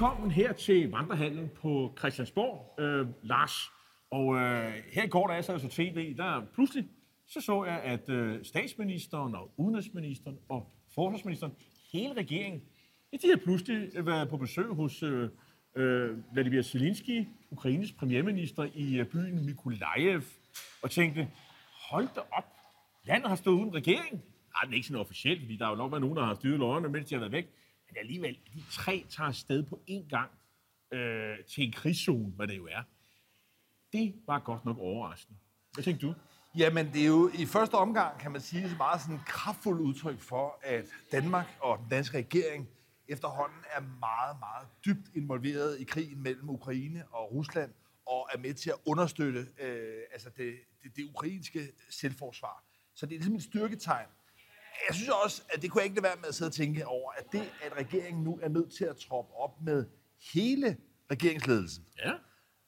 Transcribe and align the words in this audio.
velkommen 0.00 0.30
her 0.30 0.52
til 0.52 0.90
vandrehallen 0.90 1.50
på 1.54 1.94
Christiansborg, 1.98 2.74
øh, 2.80 3.06
Lars. 3.22 3.52
Og 4.10 4.36
øh, 4.36 4.72
her 4.92 5.02
i 5.02 5.08
går, 5.08 5.26
da 5.26 5.32
jeg 5.32 5.44
sad 5.44 5.58
så 5.58 5.68
tv, 5.68 6.16
der 6.16 6.42
pludselig 6.54 6.88
så 7.26 7.40
så 7.40 7.64
jeg, 7.64 7.80
at 7.82 8.08
øh, 8.08 8.44
statsministeren 8.44 9.34
og 9.34 9.50
udenrigsministeren 9.56 10.38
og 10.48 10.72
forsvarsministeren, 10.94 11.52
hele 11.92 12.14
regeringen, 12.14 12.62
ja, 13.12 13.16
de 13.22 13.28
har 13.28 13.36
pludselig 13.36 14.06
været 14.06 14.28
på 14.28 14.36
besøg 14.36 14.66
hos 14.66 15.02
øh, 15.02 15.28
øh, 15.76 16.16
Vladimir 16.32 16.62
Zelensky, 16.62 17.26
Ukraines 17.50 17.92
premierminister, 17.92 18.68
i 18.74 18.98
øh, 18.98 19.06
byen 19.06 19.46
Mykolaiv, 19.46 20.22
og 20.82 20.90
tænkte, 20.90 21.28
hold 21.90 22.08
da 22.14 22.20
op, 22.32 22.52
landet 23.04 23.28
har 23.28 23.36
stået 23.36 23.54
uden 23.54 23.74
regering. 23.74 24.12
Nej, 24.54 24.62
den 24.64 24.72
er 24.72 24.74
ikke 24.74 24.86
sådan 24.86 25.00
officielt, 25.00 25.40
fordi 25.40 25.56
der 25.56 25.66
er 25.66 25.70
jo 25.70 25.76
nok 25.76 25.92
været 25.92 26.02
nogen, 26.02 26.16
der 26.16 26.24
har 26.24 26.34
styret 26.34 26.58
løgene, 26.58 26.88
mens 26.88 27.08
de 27.08 27.14
har 27.14 27.20
været 27.20 27.32
væk. 27.32 27.48
Men 27.90 27.98
alligevel, 27.98 28.38
de 28.54 28.62
tre 28.70 29.06
tager 29.08 29.28
afsted 29.28 29.62
på 29.62 29.80
én 29.90 30.08
gang 30.08 30.30
øh, 30.92 31.44
til 31.44 31.64
en 31.64 31.72
krigszone, 31.72 32.32
hvad 32.36 32.48
det 32.48 32.56
jo 32.56 32.66
er. 32.66 32.82
Det 33.92 34.14
var 34.26 34.38
godt 34.38 34.64
nok 34.64 34.78
overraskende. 34.78 35.38
Hvad 35.72 35.84
tænkte 35.84 36.06
du? 36.06 36.14
Jamen, 36.56 36.92
det 36.92 37.02
er 37.02 37.06
jo 37.06 37.30
i 37.38 37.46
første 37.46 37.74
omgang, 37.74 38.20
kan 38.20 38.32
man 38.32 38.40
sige, 38.40 38.76
meget 38.76 39.00
sådan 39.00 39.18
kraftfuldt 39.26 39.80
udtryk 39.80 40.20
for, 40.20 40.58
at 40.62 40.84
Danmark 41.12 41.46
og 41.60 41.78
den 41.78 41.88
danske 41.88 42.18
regering 42.18 42.68
efterhånden 43.08 43.58
er 43.72 43.80
meget, 43.80 44.36
meget 44.40 44.68
dybt 44.84 45.14
involveret 45.14 45.80
i 45.80 45.84
krigen 45.84 46.22
mellem 46.22 46.50
Ukraine 46.50 47.04
og 47.10 47.32
Rusland, 47.32 47.72
og 48.06 48.28
er 48.32 48.38
med 48.38 48.54
til 48.54 48.70
at 48.70 48.76
understøtte 48.86 49.46
øh, 49.60 50.02
altså 50.12 50.30
det, 50.36 50.54
det, 50.82 50.96
det 50.96 51.04
ukrainske 51.04 51.72
selvforsvar. 51.90 52.64
Så 52.94 53.06
det 53.06 53.14
er 53.14 53.18
ligesom 53.18 53.34
et 53.34 53.42
styrketegn. 53.42 54.06
Jeg 54.88 54.94
synes 54.96 55.08
også, 55.24 55.42
at 55.54 55.62
det 55.62 55.70
kunne 55.70 55.78
jeg 55.80 55.84
ikke 55.84 55.96
lade 55.96 56.04
være 56.04 56.16
med 56.16 56.28
at 56.28 56.34
sidde 56.34 56.48
og 56.48 56.52
tænke 56.52 56.86
over, 56.86 57.12
at 57.18 57.32
det, 57.32 57.52
at 57.62 57.76
regeringen 57.76 58.24
nu 58.24 58.38
er 58.42 58.48
nødt 58.48 58.72
til 58.72 58.84
at 58.84 58.96
troppe 58.96 59.34
op 59.34 59.60
med 59.62 59.84
hele 60.34 60.76
regeringsledelsen, 61.10 61.84
Ja. 62.04 62.12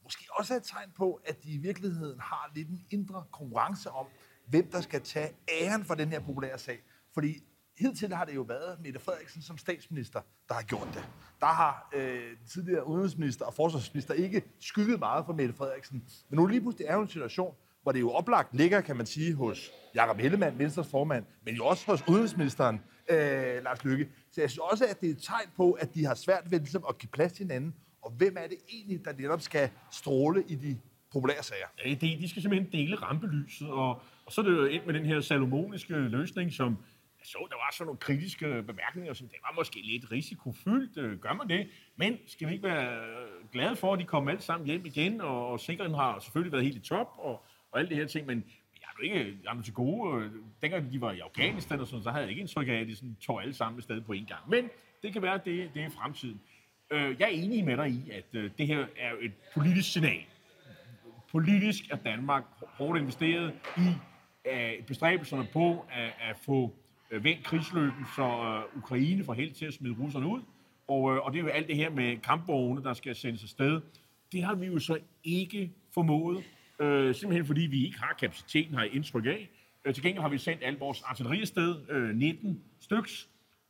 måske 0.03 0.25
også 0.39 0.55
er 0.55 0.59
et 0.59 0.65
tegn 0.65 0.91
på, 0.97 1.21
at 1.25 1.43
de 1.43 1.53
i 1.53 1.57
virkeligheden 1.57 2.21
har 2.21 2.51
lidt 2.55 2.69
en 2.69 2.85
indre 2.91 3.25
konkurrence 3.33 3.91
om, 3.91 4.07
hvem 4.47 4.71
der 4.71 4.81
skal 4.81 5.01
tage 5.03 5.33
æren 5.63 5.85
for 5.85 5.95
den 5.95 6.09
her 6.09 6.21
populære 6.21 6.59
sag. 6.59 6.83
Fordi 7.15 7.45
hidtil 7.79 8.15
har 8.15 8.25
det 8.25 8.35
jo 8.35 8.43
været 8.43 8.81
Mette 8.81 9.01
Frederiksen 9.01 9.43
som 9.43 9.59
statsminister, 9.59 10.21
der 10.49 10.55
har 10.55 10.63
gjort 10.63 10.89
det. 10.95 11.09
Der 11.41 11.47
har 11.47 11.91
øh, 11.95 12.37
tidligere 12.53 12.87
udenrigsminister 12.87 13.45
og 13.45 13.55
forsvarsminister 13.55 14.15
ikke 14.15 14.43
skygget 14.61 14.99
meget 14.99 15.27
for 15.27 15.33
Mette 15.33 15.55
Frederiksen. 15.55 16.05
Men 16.29 16.39
nu 16.39 16.47
lige 16.47 16.61
pludselig 16.61 16.87
er 16.87 16.95
jo 16.95 17.03
en 17.03 17.09
situation, 17.09 17.55
hvor 17.83 17.93
det 17.93 18.01
jo 18.01 18.11
oplagt 18.11 18.57
ligger, 18.57 18.81
kan 18.81 18.97
man 18.97 19.07
sige, 19.07 19.35
hos 19.35 19.71
Jakob 19.95 20.19
Hellemann, 20.19 20.59
Venstres 20.59 20.89
formand, 20.89 21.25
men 21.45 21.55
jo 21.55 21.67
også 21.67 21.87
hos 21.87 22.05
udenrigsministeren, 22.09 22.81
øh, 23.11 23.65
Lars 23.65 23.85
Lykke. 23.85 24.09
Så 24.31 24.41
jeg 24.41 24.51
synes 24.51 24.69
også, 24.71 24.87
at 24.87 25.01
det 25.01 25.09
er 25.09 25.13
et 25.13 25.23
tegn 25.23 25.49
på, 25.57 25.73
at 25.73 25.95
de 25.95 26.05
har 26.05 26.15
svært 26.15 26.51
ved 26.51 26.59
ligesom, 26.59 26.85
at 26.89 26.99
give 26.99 27.11
plads 27.13 27.33
til 27.33 27.45
hinanden. 27.45 27.75
Og 28.03 28.11
hvem 28.11 28.37
er 28.39 28.47
det 28.47 28.59
egentlig, 28.69 29.05
der 29.05 29.13
netop 29.13 29.41
skal 29.41 29.71
stråle 29.91 30.45
i 30.49 30.55
de 30.55 30.79
populære 31.13 31.43
sager? 31.43 31.67
Ja, 31.85 31.91
det, 31.91 32.01
de 32.01 32.29
skal 32.29 32.43
simpelthen 32.43 32.73
dele 32.73 32.97
rampelyset, 32.97 33.69
og, 33.69 34.03
og 34.27 34.33
så 34.33 34.41
er 34.41 34.45
det 34.45 34.53
jo 34.53 34.65
ind 34.65 34.85
med 34.87 34.95
den 34.95 35.05
her 35.05 35.21
salomoniske 35.21 35.95
løsning, 35.95 36.53
som 36.53 36.77
jeg 37.19 37.27
så, 37.27 37.47
der 37.51 37.57
var 37.57 37.71
sådan 37.73 37.87
nogle 37.87 37.99
kritiske 37.99 38.63
bemærkninger, 38.63 39.13
som 39.13 39.29
det 39.29 39.39
var 39.43 39.55
måske 39.59 39.81
lidt 39.85 40.13
risikofyldt, 40.13 40.99
øh, 40.99 41.19
gør 41.19 41.33
man 41.33 41.49
det, 41.49 41.69
men 41.97 42.19
skal 42.27 42.49
vi 42.49 42.53
ikke 42.53 42.69
være 42.69 43.01
glade 43.53 43.77
for, 43.77 43.93
at 43.93 43.99
de 43.99 44.05
kommer 44.05 44.31
alle 44.31 44.43
sammen 44.43 44.67
hjem 44.67 44.87
igen, 44.87 45.21
og, 45.21 45.47
og 45.47 45.61
sikkerheden 45.61 45.95
har 45.95 46.19
selvfølgelig 46.19 46.53
været 46.53 46.65
helt 46.65 46.77
i 46.77 46.81
top, 46.81 47.09
og, 47.19 47.45
og 47.73 47.79
alle 47.79 47.91
de 47.91 47.95
her 47.95 48.07
ting, 48.07 48.27
men 48.27 48.45
jeg 48.81 48.87
er 48.87 48.93
jo 48.99 49.15
ikke 49.15 49.39
jamen, 49.45 49.63
til 49.63 49.75
gode. 49.75 50.31
Dengang 50.63 50.93
de 50.93 51.01
var 51.01 51.13
i 51.13 51.19
Afghanistan 51.19 51.81
og 51.81 51.87
sådan, 51.87 52.03
så 52.03 52.11
havde 52.11 52.23
jeg 52.23 52.31
ikke 52.31 52.41
indtryk 52.41 52.69
af, 52.69 52.73
at 52.73 52.87
de 52.87 52.97
sådan 52.97 53.17
tog 53.21 53.43
alle 53.43 53.55
sammen 53.55 53.79
afsted 53.79 54.01
på 54.01 54.13
en 54.13 54.25
gang. 54.27 54.51
Men 54.51 54.69
det 55.03 55.13
kan 55.13 55.23
være, 55.23 55.35
at 55.35 55.45
det, 55.45 55.71
det 55.75 55.83
er 55.83 55.91
fremtiden. 55.91 56.41
Øh, 56.91 57.17
Jeg 57.21 57.25
er 57.25 57.33
enig 57.33 57.65
med 57.65 57.77
dig 57.77 57.89
i, 57.89 58.11
at 58.11 58.27
øh, 58.33 58.51
det 58.59 58.67
her 58.67 58.87
er 58.99 59.13
et 59.21 59.33
politisk 59.55 59.93
signal 59.93 60.25
politisk 61.33 61.91
er 61.91 61.97
Danmark 61.97 62.45
hårdt 62.63 63.01
investeret 63.01 63.55
i 63.77 63.89
uh, 64.49 64.87
bestræbelserne 64.87 65.49
på 65.53 65.87
at, 65.93 66.13
at 66.31 66.37
få 66.37 66.75
uh, 67.15 67.25
vendt 67.25 67.45
krigsløben, 67.45 68.07
så 68.17 68.23
øh, 68.23 68.79
Ukraine 68.79 69.25
får 69.25 69.35
held 69.35 69.53
til 69.53 69.67
at 69.67 69.75
smide 69.75 69.97
russerne 70.01 70.27
ud. 70.27 70.41
Og, 70.89 71.03
og 71.03 71.33
det 71.33 71.39
er 71.39 71.43
jo 71.43 71.49
alt 71.49 71.69
det 71.69 71.77
her 71.77 71.91
med 71.91 72.17
kampvogne, 72.17 72.83
der 72.83 72.95
skal 72.95 73.15
sendes 73.17 73.43
afsted. 73.43 73.81
Det 74.33 74.43
har 74.43 74.55
vi 74.55 74.67
jo 74.67 74.79
så 74.79 74.99
ikke 75.25 75.71
formået, 75.95 76.45
uh, 76.83 77.15
simpelthen 77.15 77.47
fordi 77.47 77.61
vi 77.61 77.87
ikke 77.87 77.99
har 77.99 78.15
kapaciteten, 78.21 78.75
har 78.75 78.83
jeg 78.83 78.95
indtryk 78.95 79.27
af. 79.27 79.49
Uh, 79.89 79.95
til 79.95 80.03
gengæld 80.03 80.23
har 80.23 80.29
vi 80.29 80.39
sendt 80.39 80.63
alt 80.65 80.81
vores 80.81 81.03
artilleri 81.03 81.41
afsted, 81.41 81.91
uh, 82.11 82.17
19 82.17 82.63
styks, 82.81 83.29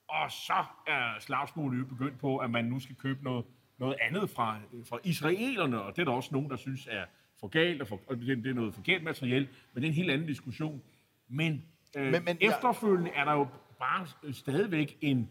og 0.08 0.30
så 0.30 0.64
er 0.86 1.20
slagsmålet 1.20 1.78
jo 1.80 1.84
begyndt 1.84 2.18
på, 2.18 2.38
at 2.38 2.50
man 2.50 2.64
nu 2.64 2.80
skal 2.80 2.96
købe 2.96 3.24
noget, 3.24 3.44
noget 3.78 3.96
andet 4.00 4.30
fra, 4.30 4.58
fra 4.88 4.98
israelerne, 5.04 5.82
og 5.82 5.96
det 5.96 6.02
er 6.02 6.04
der 6.06 6.12
også 6.12 6.28
nogen, 6.32 6.50
der 6.50 6.56
synes 6.56 6.88
er 6.90 7.04
for 7.40 7.46
galt, 7.48 7.80
og, 7.80 7.88
for, 7.88 8.00
og 8.06 8.16
det, 8.16 8.26
det 8.44 8.46
er 8.50 8.54
noget 8.54 8.74
forkert 8.74 9.02
materiel, 9.02 9.48
men 9.74 9.82
det 9.82 9.88
er 9.88 9.90
en 9.92 9.96
helt 9.96 10.10
anden 10.10 10.26
diskussion. 10.26 10.82
Men, 11.28 11.62
øh, 11.96 12.02
men, 12.02 12.12
Men- 12.12 12.24
men 12.24 12.38
jeg- 12.40 12.48
efterfølgende 12.48 13.10
er 13.10 13.24
der 13.24 13.32
jo 13.32 13.46
bare 13.78 14.06
øh, 14.22 14.34
stadigvæk 14.34 14.98
en, 15.00 15.28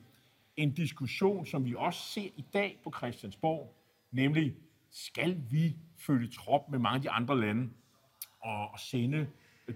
en 0.57 0.71
diskussion, 0.73 1.45
som 1.45 1.65
vi 1.65 1.75
også 1.77 1.99
ser 1.99 2.21
i 2.37 2.45
dag 2.53 2.79
på 2.83 2.93
Christiansborg, 2.97 3.75
nemlig, 4.11 4.53
skal 4.91 5.43
vi 5.49 5.75
følge 5.97 6.31
trop 6.31 6.69
med 6.69 6.79
mange 6.79 6.95
af 6.95 7.01
de 7.01 7.09
andre 7.09 7.39
lande 7.39 7.69
og, 8.39 8.79
sende 8.79 9.27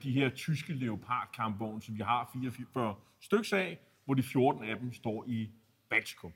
de 0.03 0.11
her 0.11 0.29
tyske 0.29 0.73
leopardkampvogne, 0.73 1.81
som 1.81 1.95
vi 1.95 2.01
har 2.01 2.29
44 2.33 2.95
stykker 3.21 3.57
af, 3.57 3.79
hvor 4.05 4.13
de 4.13 4.23
14 4.23 4.63
af 4.63 4.79
dem 4.79 4.93
står 4.93 5.25
i 5.27 5.49
Baltikum. 5.89 6.33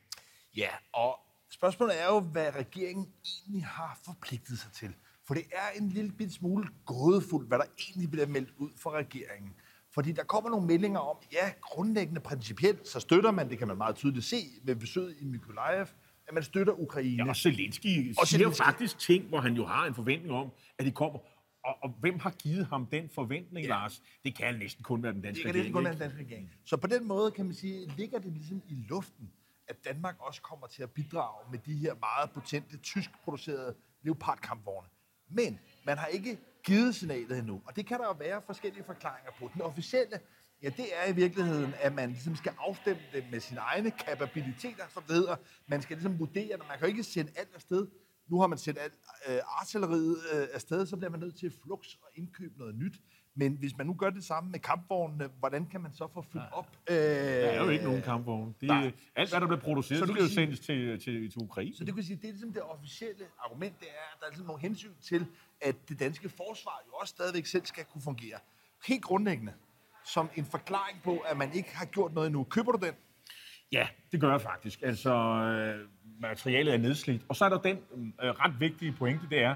Ja, 0.58 0.70
og 0.94 1.20
spørgsmålet 1.50 2.02
er 2.02 2.06
jo, 2.06 2.20
hvad 2.20 2.56
regeringen 2.56 3.14
egentlig 3.26 3.66
har 3.66 4.00
forpligtet 4.06 4.60
sig 4.60 4.72
til. 4.72 4.96
For 5.28 5.34
det 5.34 5.44
er 5.52 5.80
en 5.82 5.90
lille 5.90 6.12
bit 6.12 6.34
smule 6.34 6.70
gådefuldt, 6.86 7.48
hvad 7.48 7.58
der 7.58 7.66
egentlig 7.80 8.12
bliver 8.12 8.28
meldt 8.28 8.54
ud 8.58 8.70
fra 8.78 8.92
regeringen. 8.92 9.56
Fordi 9.92 10.12
der 10.12 10.24
kommer 10.24 10.50
nogle 10.50 10.68
meldinger 10.68 11.00
om, 11.00 11.18
ja, 11.32 11.52
grundlæggende 11.62 12.22
principielt, 12.22 12.88
så 12.88 13.00
støtter 13.00 13.32
man, 13.32 13.50
det 13.50 13.58
kan 13.58 13.68
man 13.68 13.78
meget 13.78 13.96
tydeligt 13.96 14.26
se 14.26 14.38
ved 14.64 14.76
besøget 14.76 15.16
i 15.20 15.26
Mykolaiv, 15.26 15.86
at 16.30 16.34
man 16.34 16.44
støtter 16.44 16.74
Ukraine. 16.74 17.24
Ja, 17.24 17.30
og 17.30 17.36
Zelensky 17.36 18.16
Og 18.20 18.28
siger 18.28 18.40
Zelensky. 18.40 18.64
faktisk 18.64 19.00
ting, 19.00 19.28
hvor 19.28 19.40
han 19.42 19.54
jo 19.54 19.66
har 19.66 19.86
en 19.86 19.94
forventning 19.96 20.34
om, 20.34 20.52
at 20.80 20.86
de 20.86 20.92
kommer. 20.92 21.20
Og, 21.66 21.76
og 21.84 21.90
hvem 22.00 22.20
har 22.20 22.30
givet 22.32 22.66
ham 22.66 22.86
den 22.86 23.10
forventning, 23.10 23.66
Ja. 23.66 23.70
Lars? 23.70 24.02
Det 24.24 24.36
kan 24.36 24.56
næsten 24.56 24.84
kun 24.84 25.04
være 25.04 25.14
den 25.14 25.22
danske 25.22 25.38
Det 25.44 25.46
kan 25.46 25.54
regering. 25.56 25.74
kun 25.74 25.84
være 25.84 25.94
den 25.94 26.02
danske 26.02 26.20
regering. 26.20 26.52
Så 26.66 26.78
på 26.78 26.88
den 26.88 27.08
måde 27.08 27.32
kan 27.32 27.46
man 27.46 27.54
sige, 27.54 27.94
ligger 27.98 28.20
det 28.20 28.32
ligesom 28.34 28.62
i 28.68 28.74
luften, 28.90 29.32
at 29.68 29.86
Danmark 29.86 30.16
også 30.20 30.42
kommer 30.42 30.68
til 30.68 30.84
at 30.84 30.92
bidrage 30.92 31.52
med 31.52 31.60
de 31.60 31.74
her 31.74 31.94
meget 32.00 32.32
potente, 32.32 32.78
tysk-producerede 32.78 33.76
Leopard-kampvogne. 34.04 34.88
Men 35.30 35.60
man 35.86 35.98
har 35.98 36.08
ikke 36.08 36.38
givet 36.64 36.96
signalet 36.96 37.38
endnu, 37.38 37.62
og 37.66 37.76
det 37.76 37.86
kan 37.86 38.00
der 38.00 38.06
jo 38.06 38.16
være 38.20 38.42
forskellige 38.46 38.84
forklaringer 38.84 39.32
på. 39.40 39.50
Den 39.54 39.62
officielle, 39.62 40.20
ja, 40.64 40.70
det 40.70 40.86
er 40.96 41.12
i 41.12 41.16
virkeligheden, 41.16 41.74
at 41.82 41.94
man 41.96 42.10
ligesom 42.10 42.36
skal 42.36 42.54
afstemme 42.60 43.02
det 43.14 43.24
med 43.32 43.40
sine 43.40 43.60
egne 43.60 43.92
kapabiliteter, 43.92 44.84
som 44.94 45.04
det 45.04 45.16
hedder. 45.16 45.36
Man 45.68 45.82
skal 45.82 45.96
ligesom 45.98 46.20
vurdere, 46.20 46.54
at 46.54 46.60
man 46.60 46.78
kan 46.78 46.80
jo 46.82 46.88
ikke 46.88 47.04
sende 47.04 47.32
alt 47.36 47.50
afsted. 47.56 47.88
Nu 48.28 48.40
har 48.40 48.48
man 48.48 48.58
sendt 48.58 48.80
alt 48.80 48.94
øh, 49.30 49.40
artilleriet 49.48 50.18
øh, 50.34 50.48
afsted, 50.54 50.86
så 50.86 50.98
bliver 50.98 51.12
man 51.12 51.20
nødt 51.20 51.36
til 51.40 51.54
flux 51.64 51.88
og 52.02 52.10
indkøbe 52.16 52.58
noget 52.58 52.76
nyt. 52.76 52.94
Men 53.36 53.54
hvis 53.54 53.78
man 53.78 53.88
nu 53.88 53.94
gør 53.94 54.10
det 54.10 54.24
samme 54.24 54.52
med 54.52 54.60
kampvognene, 54.60 55.30
hvordan 55.40 55.66
kan 55.66 55.82
man 55.82 55.94
så 55.94 56.08
få 56.14 56.22
fyldt 56.22 56.46
op? 56.52 56.68
Øh, 56.90 56.96
Der 56.96 57.02
er 57.02 57.64
jo 57.64 57.70
ikke 57.70 57.84
nogen 57.84 58.02
kampvogne. 58.02 58.54
Det, 58.62 58.68
nej. 58.68 58.86
er, 58.86 58.92
alt, 59.16 59.30
hvad 59.30 59.42
der 59.42 59.48
bliver 59.48 59.60
produceret, 59.60 60.00
Så 60.00 60.06
skal 60.14 60.22
jo 60.24 60.30
sendes 60.30 60.60
til, 60.60 61.00
til, 61.00 61.32
til 61.32 61.42
Ukraine. 61.42 61.76
Så 61.76 61.84
det 61.84 61.94
kan 61.94 62.04
sige, 62.04 62.16
det 62.16 62.26
er 62.28 62.32
ligesom 62.32 62.54
det 62.54 62.62
officielle 62.62 63.26
argument, 63.46 63.80
det 63.80 63.88
er, 63.88 64.16
at 64.16 64.20
der 64.20 64.26
er 64.26 64.30
ligesom 64.30 64.48
nogle 64.48 64.62
hensyn 64.62 64.94
til, 65.02 65.26
at 65.62 65.76
det 65.90 66.00
danske 66.00 66.30
forsvar 66.30 66.84
jo 66.88 66.94
også 66.94 67.12
stadigvæk 67.12 67.46
selv 67.46 67.66
skal 67.66 67.86
kunne 67.86 68.02
fungere. 68.02 68.40
Helt 68.88 69.04
grundlæggende, 69.04 69.54
som 70.14 70.30
en 70.36 70.46
forklaring 70.46 71.02
på, 71.04 71.18
at 71.18 71.38
man 71.38 71.54
ikke 71.54 71.70
har 71.76 71.86
gjort 71.86 72.14
noget 72.14 72.28
endnu. 72.28 72.44
Køber 72.44 72.72
du 72.72 72.86
den? 72.86 72.94
Ja, 73.72 73.88
det 74.12 74.22
gør 74.22 74.32
jeg 74.32 74.42
faktisk. 74.42 74.82
Altså, 74.82 75.14
øh, 75.14 75.88
materialet 76.20 76.74
er 76.74 76.78
nedslidt. 76.78 77.22
Og 77.28 77.36
så 77.36 77.46
er 77.46 77.50
der 77.50 77.58
den 77.58 77.78
øh, 78.24 78.30
ret 78.30 78.60
vigtige 78.60 78.92
pointe, 78.92 79.26
det 79.30 79.44
er, 79.44 79.56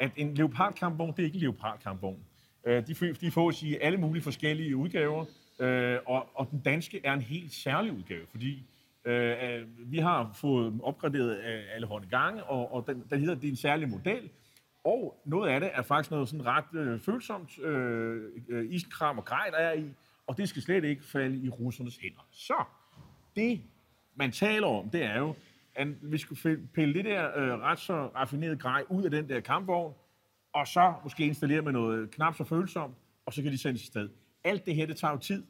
at 0.00 0.10
en 0.16 0.34
leopardkampvogn, 0.34 1.12
det 1.16 1.18
er 1.18 1.24
ikke 1.24 1.36
en 1.36 1.40
leopardkampvogn. 1.40 2.18
Øh, 2.66 2.86
de, 2.86 3.14
de 3.20 3.30
fås 3.30 3.62
i 3.62 3.76
alle 3.76 3.98
mulige 3.98 4.22
forskellige 4.22 4.76
udgaver, 4.76 5.24
øh, 5.60 5.98
og, 6.06 6.28
og 6.34 6.48
den 6.50 6.60
danske 6.60 7.00
er 7.04 7.12
en 7.12 7.22
helt 7.22 7.52
særlig 7.52 7.92
udgave, 7.92 8.26
fordi 8.30 8.66
øh, 9.04 9.30
øh 9.30 9.66
vi 9.78 9.98
har 9.98 10.30
fået 10.40 10.80
opgraderet 10.82 11.38
øh, 11.38 11.62
alle 11.74 11.86
hånde 11.86 12.06
gange, 12.08 12.44
og, 12.44 12.74
og 12.74 12.86
den, 12.86 13.04
den 13.10 13.20
hedder, 13.20 13.34
det 13.34 13.44
er 13.44 13.50
en 13.50 13.56
særlig 13.56 13.88
model, 13.88 14.30
og 14.84 15.22
noget 15.24 15.50
af 15.50 15.60
det 15.60 15.70
er 15.72 15.82
faktisk 15.82 16.10
noget 16.10 16.28
sådan 16.28 16.46
ret 16.46 16.74
øh, 16.74 17.00
følsomt 17.00 17.58
øh, 17.58 18.22
øh, 18.48 18.70
isenkram 18.70 19.18
og 19.18 19.24
grej, 19.24 19.50
der 19.50 19.56
er 19.58 19.72
i, 19.72 19.84
og 20.26 20.36
det 20.36 20.48
skal 20.48 20.62
slet 20.62 20.84
ikke 20.84 21.04
falde 21.04 21.46
i 21.46 21.48
russernes 21.48 21.96
hænder. 21.96 22.26
Så, 22.30 22.64
det 23.36 23.60
man 24.14 24.32
taler 24.32 24.66
om, 24.66 24.90
det 24.90 25.02
er 25.02 25.18
jo, 25.18 25.34
at 25.74 25.88
vi 26.02 26.18
skulle 26.18 26.68
pille 26.74 26.94
det 26.94 27.04
der 27.04 27.38
øh, 27.38 27.60
ret 27.60 27.78
så 27.78 28.06
raffineret 28.06 28.60
grej 28.60 28.84
ud 28.88 29.04
af 29.04 29.10
den 29.10 29.28
der 29.28 29.40
kampvogn, 29.40 29.94
og 30.52 30.66
så 30.66 30.94
måske 31.04 31.26
installere 31.26 31.62
med 31.62 31.72
noget 31.72 32.10
knap 32.10 32.36
så 32.36 32.44
følsomt, 32.44 32.94
og 33.26 33.32
så 33.32 33.42
kan 33.42 33.52
de 33.52 33.58
sendes 33.58 33.82
afsted. 33.82 34.08
Alt 34.44 34.66
det 34.66 34.74
her, 34.74 34.86
det 34.86 34.96
tager 34.96 35.12
jo 35.12 35.18
tid. 35.18 35.44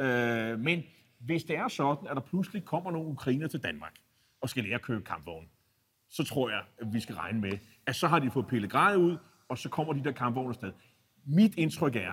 Øh, 0.00 0.58
men 0.58 0.82
hvis 1.18 1.44
det 1.44 1.56
er 1.56 1.68
sådan, 1.68 2.08
at 2.08 2.16
der 2.16 2.22
pludselig 2.22 2.64
kommer 2.64 2.90
nogle 2.90 3.08
ukrainer 3.08 3.48
til 3.48 3.62
Danmark, 3.62 3.94
og 4.40 4.48
skal 4.48 4.64
lære 4.64 4.74
at 4.74 4.82
købe 4.82 5.04
kampvogne, 5.04 5.46
så 6.14 6.24
tror 6.24 6.50
jeg, 6.50 6.62
at 6.78 6.86
vi 6.92 7.00
skal 7.00 7.14
regne 7.14 7.40
med, 7.40 7.58
at 7.86 7.96
så 7.96 8.08
har 8.08 8.18
de 8.18 8.30
fået 8.30 8.46
pillet 8.46 8.70
grejet 8.70 8.96
ud, 8.96 9.16
og 9.48 9.58
så 9.58 9.68
kommer 9.68 9.92
de 9.92 10.04
der 10.04 10.12
kampvogne 10.12 10.48
afsted. 10.48 10.72
Mit 11.26 11.54
indtryk 11.56 11.96
er, 11.96 12.12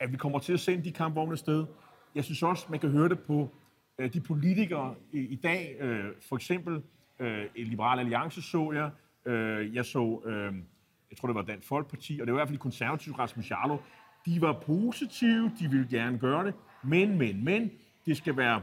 at 0.00 0.12
vi 0.12 0.16
kommer 0.16 0.38
til 0.38 0.52
at 0.52 0.60
sende 0.60 0.84
de 0.84 0.92
kampvogne 0.92 1.32
afsted. 1.32 1.66
Jeg 2.14 2.24
synes 2.24 2.42
også, 2.42 2.66
man 2.70 2.80
kan 2.80 2.90
høre 2.90 3.08
det 3.08 3.20
på 3.20 3.54
øh, 3.98 4.12
de 4.12 4.20
politikere 4.20 4.94
i, 5.12 5.36
dag. 5.42 5.76
Øh, 5.80 6.04
for 6.28 6.36
eksempel 6.36 6.82
øh, 7.20 7.44
Liberal 7.56 7.98
Alliance 7.98 8.42
så 8.42 8.72
jeg. 8.72 8.90
Jeg 9.74 9.84
så, 9.84 10.20
jeg 11.10 11.18
tror 11.18 11.28
det 11.28 11.34
var 11.34 11.42
Dansk 11.42 11.68
Folkeparti, 11.68 12.18
og 12.20 12.26
det 12.26 12.34
var 12.34 12.38
i 12.38 12.40
hvert 12.40 12.48
fald 12.48 12.58
de 12.58 12.62
konservative 12.62 13.18
Rasmus 13.18 13.50
Jarlov. 13.50 13.82
De 14.26 14.40
var 14.40 14.52
positive, 14.52 15.52
de 15.58 15.70
ville 15.70 15.86
gerne 15.90 16.18
gøre 16.18 16.46
det, 16.46 16.54
men, 16.84 17.18
men, 17.18 17.44
men, 17.44 17.70
det 18.06 18.16
skal 18.16 18.36
være 18.36 18.62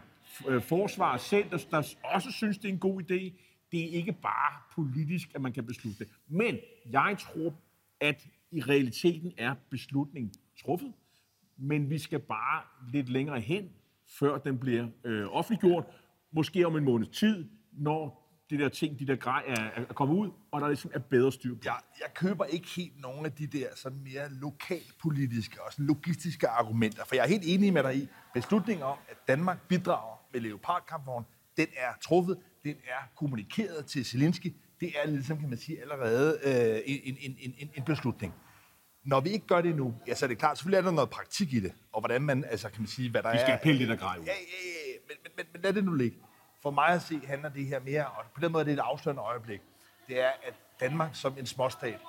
forsvaret 0.62 1.22
selv, 1.22 1.50
der 1.50 1.96
også 2.04 2.32
synes, 2.32 2.58
det 2.58 2.70
er 2.70 2.74
en 2.74 2.80
god 2.80 3.02
idé. 3.02 3.49
Det 3.72 3.84
er 3.84 3.90
ikke 3.90 4.12
bare 4.12 4.62
politisk, 4.76 5.30
at 5.36 5.42
man 5.42 5.54
kan 5.54 5.66
beslutte 5.66 6.00
det. 6.00 6.08
Men 6.28 6.58
jeg 6.92 7.18
tror, 7.20 7.54
at 8.00 8.28
i 8.52 8.62
realiteten 8.62 9.34
er 9.38 9.56
beslutningen 9.70 10.34
truffet, 10.62 10.94
men 11.58 11.90
vi 11.90 11.98
skal 11.98 12.20
bare 12.20 12.62
lidt 12.94 13.10
længere 13.10 13.40
hen, 13.40 13.70
før 14.20 14.38
den 14.38 14.58
bliver 14.58 14.88
øh, 15.04 15.26
offentliggjort. 15.36 15.86
Måske 16.32 16.68
om 16.68 16.78
en 16.78 16.84
måneds 16.84 17.10
tid, 17.10 17.50
når 17.72 18.30
det 18.50 18.60
der 18.60 18.70
ting, 18.70 19.00
de 19.00 19.08
der 19.08 19.16
grej 19.16 19.44
er, 19.48 19.82
er 19.82 19.94
kommet 19.94 20.16
ud, 20.16 20.32
og 20.52 20.62
der 20.62 20.68
ligesom 20.68 20.92
er 20.94 21.00
bedre 21.00 21.32
styr 21.32 21.56
på. 21.56 21.62
Jeg, 21.66 21.78
jeg 22.00 22.14
køber 22.14 22.46
ikke 22.46 22.68
helt 22.76 23.02
nogen 23.02 23.26
af 23.26 23.32
de 23.32 23.48
der 23.48 23.68
sådan 23.76 24.00
mere 24.04 24.30
lokalpolitiske 24.30 25.62
og 25.62 25.72
sådan 25.72 25.86
logistiske 25.86 26.48
argumenter, 26.48 27.06
for 27.06 27.16
jeg 27.16 27.24
er 27.24 27.28
helt 27.28 27.44
enig 27.46 27.74
med 27.74 27.84
dig 27.84 27.96
i, 27.96 28.08
beslutningen 28.34 28.84
om, 28.84 28.98
at 29.10 29.18
Danmark 29.28 29.68
bidrager 29.68 30.16
med 30.34 30.42
leopardkampvogn, 30.42 31.26
den 31.58 31.68
er 31.78 31.92
truffet, 32.02 32.38
den 32.64 32.76
er 32.84 33.10
kommunikeret 33.16 33.86
til 33.86 34.06
Zelensky, 34.06 34.56
det 34.80 34.94
er 35.04 35.08
ligesom, 35.08 35.40
kan 35.40 35.50
man 35.50 35.58
sige, 35.58 35.82
allerede 35.82 36.40
øh, 36.44 36.82
en, 36.86 37.18
en, 37.20 37.38
en, 37.58 37.70
en, 37.74 37.84
beslutning. 37.84 38.34
Når 39.04 39.20
vi 39.20 39.30
ikke 39.30 39.48
gør 39.48 39.62
det 39.62 39.76
nu, 39.76 39.96
ja, 40.08 40.16
så 40.16 40.26
er 40.26 40.28
det 40.28 40.38
klart, 40.38 40.58
selvfølgelig 40.58 40.78
er 40.78 40.82
der 40.82 40.92
noget 40.92 41.10
praktik 41.10 41.54
i 41.54 41.60
det, 41.60 41.74
og 41.92 42.02
hvordan 42.02 42.22
man, 42.22 42.46
altså 42.46 42.70
kan 42.70 42.82
man 42.82 42.88
sige, 42.88 43.12
hvad 43.12 43.24
der 43.24 43.32
Vi 43.32 43.38
skal 43.38 43.54
er... 43.54 43.58
pille 43.58 43.80
det 43.80 43.88
der 43.88 43.96
grej 43.96 44.18
ud. 44.20 44.26
Ja, 44.26 44.32
ja, 44.32 44.38
ja, 44.92 44.98
men, 45.08 45.18
men, 45.24 45.32
men, 45.38 45.46
men 45.54 45.62
lad 45.62 45.74
det 45.74 45.84
nu 45.84 45.94
ligge. 45.94 46.18
For 46.62 46.72
mig 46.72 46.88
at 46.88 47.02
se 47.02 47.20
handler 47.28 47.50
det 47.50 47.66
her 47.66 47.80
mere, 47.80 48.08
og 48.08 48.26
på 48.36 48.42
den 48.42 48.52
måde 48.52 48.62
er 48.62 48.66
det 48.66 48.74
et 48.74 48.80
afslørende 48.80 49.22
øjeblik, 49.22 49.62
det 50.08 50.20
er, 50.20 50.32
at 50.48 50.54
Danmark 50.80 51.16
som 51.16 51.38
en 51.38 51.46
småstat 51.46 52.00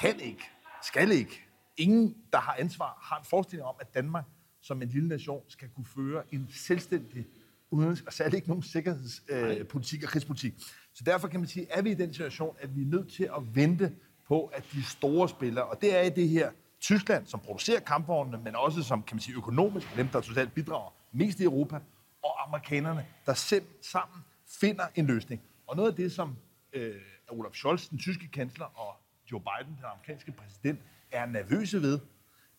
kan 0.00 0.20
ikke, 0.20 0.44
skal 0.82 1.12
ikke, 1.12 1.44
ingen, 1.76 2.16
der 2.32 2.38
har 2.38 2.56
ansvar, 2.58 2.98
har 3.02 3.18
en 3.18 3.24
forestilling 3.24 3.66
om, 3.68 3.74
at 3.80 3.94
Danmark 3.94 4.24
som 4.60 4.82
en 4.82 4.88
lille 4.88 5.08
nation 5.08 5.42
skal 5.48 5.68
kunne 5.68 5.86
føre 5.86 6.22
en 6.34 6.48
selvstændig 6.50 7.26
udenrigs- 7.74 8.06
og 8.06 8.12
særligt 8.12 8.34
ikke 8.34 8.48
nogen 8.48 8.62
sikkerhedspolitik 8.62 10.02
øh, 10.02 10.06
og 10.06 10.10
krigspolitik. 10.10 10.54
Så 10.94 11.04
derfor 11.06 11.28
kan 11.28 11.40
man 11.40 11.48
sige, 11.48 11.66
er 11.70 11.82
vi 11.82 11.90
i 11.90 11.94
den 11.94 12.12
situation, 12.12 12.56
at 12.60 12.76
vi 12.76 12.82
er 12.82 12.86
nødt 12.86 13.12
til 13.12 13.24
at 13.24 13.56
vente 13.56 13.92
på, 14.28 14.44
at 14.44 14.64
de 14.72 14.82
store 14.82 15.28
spillere, 15.28 15.64
og 15.64 15.80
det 15.80 15.96
er 15.96 16.02
i 16.02 16.10
det 16.10 16.28
her 16.28 16.50
Tyskland, 16.80 17.26
som 17.26 17.40
producerer 17.40 17.80
kampvognene, 17.80 18.38
men 18.44 18.56
også 18.56 18.82
som 18.82 19.02
kan 19.02 19.14
man 19.16 19.20
sige, 19.20 19.36
økonomisk, 19.36 19.96
dem 19.96 20.08
der 20.08 20.20
totalt 20.20 20.54
bidrager 20.54 20.90
mest 21.12 21.40
i 21.40 21.44
Europa, 21.44 21.80
og 22.22 22.46
amerikanerne, 22.48 23.06
der 23.26 23.34
selv 23.34 23.64
sammen 23.82 24.24
finder 24.60 24.84
en 24.94 25.06
løsning. 25.06 25.42
Og 25.66 25.76
noget 25.76 25.90
af 25.90 25.96
det, 25.96 26.12
som 26.12 26.36
øh, 26.72 26.94
Olaf 27.28 27.52
Scholz, 27.52 27.88
den 27.88 27.98
tyske 27.98 28.28
kansler, 28.28 28.66
og 28.66 28.96
Joe 29.32 29.40
Biden, 29.40 29.76
den 29.76 29.84
amerikanske 29.84 30.32
præsident, 30.32 30.80
er 31.12 31.26
nervøse 31.26 31.82
ved, 31.82 31.98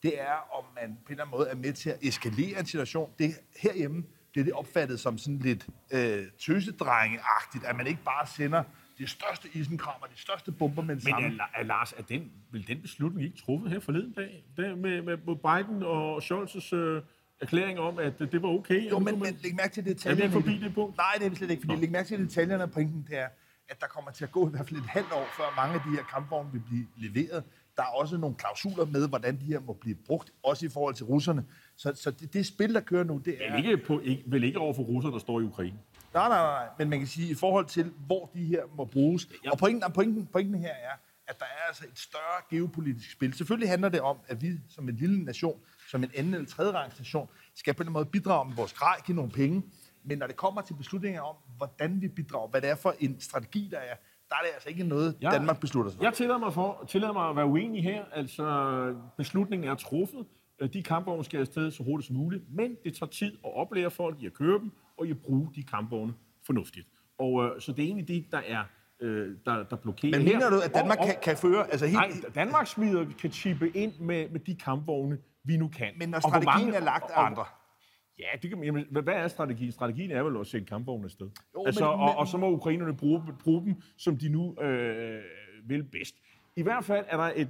det 0.04 0.22
er, 0.22 0.58
om 0.58 0.64
man 0.76 0.98
på 1.06 1.08
en 1.08 1.12
eller 1.12 1.24
anden 1.24 1.38
måde 1.38 1.50
er 1.50 1.56
med 1.56 1.74
til 1.74 1.90
at 1.90 1.98
eskalere 2.02 2.60
en 2.60 2.66
situation. 2.66 3.12
Det 3.20 3.36
herhjemme 3.58 4.04
bliver 4.36 4.46
det 4.46 4.54
opfattet 4.54 5.00
som 5.00 5.18
sådan 5.18 5.40
lidt 5.40 5.68
øh, 5.92 6.24
tøsedrengeagtigt, 6.40 7.64
at 7.66 7.76
man 7.76 7.88
ikke 7.88 8.04
bare 8.06 8.28
sender 8.28 8.64
det 8.98 9.10
største 9.10 9.48
isenkram 9.54 9.94
og 10.02 10.08
de 10.16 10.22
største 10.22 10.52
bomber 10.52 10.82
med 10.82 10.96
Men 10.96 11.14
er, 11.40 11.44
er, 11.56 11.64
Lars, 11.64 11.94
er 11.98 12.02
den, 12.04 12.32
vil 12.52 12.68
den 12.68 12.82
beslutning 12.82 13.26
ikke 13.26 13.38
truffet 13.38 13.72
her 13.72 13.80
forleden 13.80 14.12
dag? 14.12 14.44
Der 14.58 14.76
med, 14.76 15.02
med 15.02 15.18
Biden 15.18 15.84
og 15.84 16.18
Scholz's 16.18 16.76
øh, 16.76 17.02
erklæring 17.42 17.80
om, 17.80 18.00
at 18.00 18.20
det 18.20 18.42
var 18.42 18.48
okay? 18.50 18.90
Jo, 18.90 18.96
Og 18.96 19.04
men, 19.04 19.20
man- 19.20 19.24
men 19.30 19.40
læg 19.44 19.56
mærke 19.56 19.74
til 19.74 19.82
Er 19.82 19.86
detaljerne. 19.94 20.32
vi 20.34 20.38
i 20.38 20.42
forbi 20.42 20.58
det 20.66 20.74
punkt? 20.74 20.98
Nej, 20.98 21.06
det 21.18 21.26
er 21.26 21.30
vi 21.30 21.36
slet 21.36 21.52
ikke, 21.52 21.62
fordi 21.62 21.76
Nå. 21.76 21.82
læg 21.82 21.92
mærke 21.92 22.08
til 22.08 22.20
detaljerne 22.20 22.64
af 22.64 22.72
pointen, 22.72 23.06
det 23.10 23.20
er, 23.20 23.28
at 23.70 23.82
der 23.82 23.88
kommer 23.88 24.12
til 24.12 24.24
at 24.24 24.32
gå 24.32 24.48
i 24.48 24.52
hvert 24.52 24.68
fald 24.70 24.80
et 24.80 24.86
halvt 24.86 25.12
år, 25.12 25.28
før 25.38 25.44
mange 25.58 25.74
af 25.76 25.82
de 25.90 25.90
her 25.96 26.04
kampvogne 26.04 26.50
vil 26.52 26.62
blive 26.70 26.86
leveret. 26.98 27.44
Der 27.78 27.84
er 27.84 27.88
også 27.88 28.18
nogle 28.18 28.36
klausuler 28.36 28.86
med, 28.86 29.08
hvordan 29.10 29.40
de 29.40 29.46
her 29.46 29.60
må 29.60 29.74
blive 29.74 29.96
brugt, 29.96 30.32
også 30.44 30.66
i 30.66 30.70
forhold 30.70 30.96
til 30.96 31.06
russerne. 31.06 31.46
Så, 31.78 31.94
så 31.96 32.12
det, 32.12 32.34
det 32.34 32.46
spil, 32.46 32.74
der 32.74 32.82
kører 32.82 33.04
nu, 33.04 33.22
det 33.26 33.36
er... 33.40 33.56
Vel 33.56 33.66
ikke, 33.66 33.86
på, 33.86 34.00
ikke, 34.00 34.24
vel 34.26 34.44
ikke 34.44 34.60
over 34.60 34.74
for 34.74 34.84
russere, 34.84 35.12
der 35.12 35.20
står 35.20 35.40
i 35.40 35.44
Ukraine. 35.44 35.80
Nej, 36.14 36.30
nej, 36.30 36.38
nej, 36.38 36.68
men 36.78 36.90
man 36.90 37.00
kan 37.00 37.08
sige, 37.08 37.32
i 37.32 37.36
forhold 37.36 37.66
til, 37.66 37.92
hvor 38.08 38.30
de 38.34 38.46
her 38.46 38.62
må 38.78 38.86
bruges. 38.86 39.28
Ja. 39.46 39.52
Og 39.52 39.58
pointen, 39.58 39.92
pointen, 39.92 40.26
pointen 40.26 40.56
her 40.62 40.70
er, 40.74 40.96
at 41.28 41.40
der 41.40 41.46
er 41.46 41.68
altså 41.68 41.84
et 41.92 42.00
større 42.00 42.42
geopolitisk 42.50 43.12
spil. 43.12 43.34
Selvfølgelig 43.34 43.70
handler 43.70 43.90
det 43.90 44.02
om, 44.02 44.18
at 44.28 44.42
vi 44.42 44.52
som 44.70 44.90
en 44.90 44.96
lille 44.96 45.24
nation, 45.24 45.60
som 45.92 46.04
en 46.04 46.12
anden 46.18 46.34
eller 46.34 46.48
tredje 46.48 46.74
rangs 46.74 47.00
nation, 47.00 47.30
skal 47.56 47.74
på 47.74 47.84
en 47.84 47.92
måde 47.92 48.06
bidrage 48.06 48.46
med 48.48 48.56
vores 48.56 48.74
grej, 48.74 49.02
give 49.06 49.16
nogle 49.16 49.32
penge. 49.32 49.64
Men 50.04 50.18
når 50.18 50.28
det 50.28 50.36
kommer 50.36 50.62
til 50.62 50.74
beslutninger 50.74 51.22
om, 51.22 51.36
hvordan 51.58 52.02
vi 52.02 52.08
bidrager, 52.08 52.48
hvad 52.48 52.62
det 52.62 52.70
er 52.70 52.76
for 52.76 52.96
en 53.00 53.20
strategi, 53.20 53.68
der 53.72 53.78
er, 53.78 53.96
der 54.30 54.36
er 54.36 54.42
det 54.46 54.50
altså 54.54 54.70
ikke 54.70 54.84
noget, 54.84 55.18
Ja. 55.22 55.30
Danmark 55.30 55.60
beslutter 55.60 55.92
sig 55.92 55.98
for. 55.98 56.04
Jeg 56.04 56.14
tillader 56.14 56.40
mig, 56.40 56.54
for, 56.54 56.86
tillader 56.90 57.14
mig 57.14 57.30
at 57.30 57.36
være 57.36 57.46
uenig 57.46 57.84
her. 57.84 58.06
Altså, 58.14 58.96
beslutningen 59.18 59.70
er 59.70 59.76
truffet. 59.76 60.26
Øh, 60.62 60.74
De 60.74 60.84
kampvogne 60.84 61.24
skal 61.24 61.40
afsted 61.40 61.72
så 61.72 61.84
hurtigt 61.84 62.08
som 62.08 62.16
muligt, 62.16 62.44
men 62.50 62.78
det 62.84 62.96
tager 62.96 63.10
tid 63.10 63.32
at 63.46 63.54
oplære 63.56 63.92
folk 63.92 64.22
i 64.22 64.26
at 64.26 64.34
køre 64.34 64.60
dem, 64.60 64.72
og 64.98 65.08
i 65.08 65.12
at 65.12 65.22
bruge 65.22 65.50
de 65.56 65.64
kampvogne 65.64 66.14
fornuftigt. 66.46 66.88
Og 67.20 67.46
øh, 67.46 67.62
så 67.62 67.72
det 67.72 67.80
er 67.80 67.88
egentlig 67.88 68.08
det, 68.08 68.26
der 68.32 68.42
er 68.48 68.64
øh, 69.00 69.38
der, 69.46 69.64
der 69.64 69.76
blokerer 69.76 70.12
Men 70.12 70.22
her. 70.28 70.34
mener 70.34 70.50
du, 70.50 70.56
at 70.66 70.74
Danmark 70.74 70.98
Og- 70.98 71.04
og- 71.04 71.10
kan, 71.10 71.16
kan 71.24 71.38
føre... 71.38 71.68
Altså 71.72 71.86
helt, 71.86 71.98
Nej, 71.98 72.12
Danmark 72.36 72.68
smider, 72.68 73.06
kan 73.20 73.32
chippe 73.32 73.70
ind 73.70 74.00
med, 74.00 74.30
med 74.30 74.40
de 74.40 74.56
kampvogne, 74.56 75.18
vi 75.44 75.58
nu 75.58 75.68
kan. 75.68 75.94
men 75.98 76.10
når 76.10 76.16
Og 76.18 76.22
strategien 76.22 76.66
mange- 76.66 76.76
er 76.76 76.84
lagt 76.84 77.12
af 77.12 77.18
og- 77.18 77.26
andre. 77.26 77.46
Ja, 78.20 78.26
det 78.42 78.50
kan 78.50 78.64
jamen, 78.64 78.86
hvad 78.92 79.02
hvad 79.02 79.14
er 79.14 79.28
strategien? 79.28 79.72
Strategien 79.72 80.12
er 80.12 80.24
vel 80.24 80.38
at 80.40 80.48
sætte 80.48 80.66
kampvogne 80.68 81.06
afsted. 81.06 81.30
Jo, 81.56 81.66
altså, 81.66 81.82
men- 81.84 81.90
og, 81.90 82.00
men- 82.00 82.16
og 82.18 82.28
så 82.28 82.38
må 82.38 82.50
ukrainerne 82.52 82.98
bruge, 82.98 83.22
bruge 83.44 83.66
dem, 83.66 83.76
som 83.98 84.18
de 84.18 84.30
nu 84.30 84.62
øh, 84.62 85.22
vil 85.68 85.84
bedst. 85.84 86.16
I 86.56 86.62
hvert 86.62 86.86
fald 86.86 87.06
er 87.10 87.18
der 87.18 87.32
et, 87.36 87.50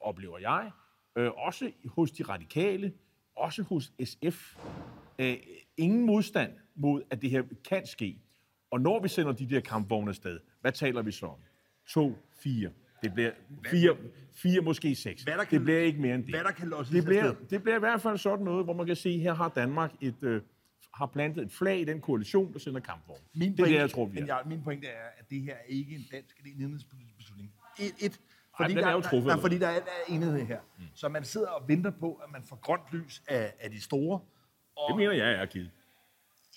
oplever 0.00 0.38
jeg, 0.38 0.70
øh, 1.16 1.30
også 1.36 1.70
hos 1.86 2.10
de 2.10 2.22
radikale, 2.22 2.92
også 3.36 3.62
hos 3.62 3.92
SF, 4.04 4.56
øh, 5.18 5.36
ingen 5.76 6.06
modstand 6.06 6.52
mod, 6.74 7.02
at 7.10 7.22
det 7.22 7.30
her 7.30 7.42
kan 7.68 7.86
ske. 7.86 8.18
Og 8.70 8.80
når 8.80 9.00
vi 9.02 9.08
sender 9.08 9.32
de 9.32 9.50
der 9.50 9.60
kampvogne 9.60 10.08
afsted, 10.08 10.40
hvad 10.60 10.72
taler 10.72 11.02
vi 11.02 11.12
så 11.12 11.26
om? 11.26 11.38
To, 11.88 12.12
fire. 12.42 12.70
Det 13.02 13.14
bliver 13.14 13.30
fire, 13.70 13.96
fire 14.32 14.60
måske 14.60 14.94
seks. 14.94 15.22
Hvad 15.22 15.34
der 15.34 15.44
kan- 15.44 15.58
det 15.58 15.64
bliver 15.64 15.80
ikke 15.80 16.00
mere 16.00 16.14
end 16.14 16.22
det. 16.24 16.34
hvad 16.34 16.44
der 16.44 16.50
kan 16.50 16.70
det 16.92 17.04
bliver, 17.04 17.34
det 17.50 17.62
bliver 17.62 17.76
i 17.76 17.78
hvert 17.78 18.00
fald 18.02 18.18
sådan 18.18 18.44
noget, 18.44 18.64
hvor 18.64 18.72
man 18.74 18.86
kan 18.86 18.96
se, 18.96 19.18
her 19.18 19.34
har 19.34 19.48
Danmark 19.48 19.92
et, 20.00 20.22
øh, 20.22 20.42
har 20.94 21.06
plantet 21.06 21.44
et 21.44 21.52
flag 21.52 21.80
i 21.80 21.84
den 21.84 22.00
koalition, 22.00 22.52
der 22.52 22.58
sender 22.58 22.80
kampvogne. 22.80 23.22
Min 23.34 23.52
det 23.52 23.60
er 23.60 23.64
det, 23.64 23.74
jeg 23.74 23.90
tror, 23.90 24.06
vi 24.06 24.14
men 24.14 24.22
er. 24.22 24.26
jeg, 24.26 24.42
min 24.46 24.62
pointe 24.62 24.86
er, 24.86 25.08
at 25.18 25.30
det 25.30 25.42
her 25.42 25.54
er 25.54 25.62
ikke 25.68 25.94
en 25.94 26.04
dansk, 26.12 26.36
det 26.44 26.52
er 26.60 26.66
en 26.66 26.80
beslutning. 27.18 27.52
Et, 27.80 27.94
et, 28.06 28.20
Ej, 28.60 28.66
den 28.68 28.78
er 28.78 28.90
jo 28.92 28.96
der, 28.96 29.02
truffet 29.02 29.10
der, 29.12 29.16
allerede. 29.18 29.40
fordi 29.40 29.58
der 29.58 29.68
er, 29.68 29.80
der 29.80 29.90
er 29.90 30.14
enighed 30.14 30.46
her. 30.46 30.60
Mm. 30.78 30.84
Så 30.94 31.08
man 31.08 31.24
sidder 31.24 31.48
og 31.48 31.68
venter 31.68 31.90
på, 31.90 32.14
at 32.14 32.30
man 32.32 32.42
får 32.44 32.56
grønt 32.56 32.82
lys 32.92 33.22
af, 33.28 33.54
af 33.60 33.70
de 33.70 33.80
store. 33.80 34.20
Og 34.76 34.88
Det 34.88 34.96
mener 34.96 35.12
jeg 35.12 35.32
er 35.32 35.46
givet. 35.46 35.70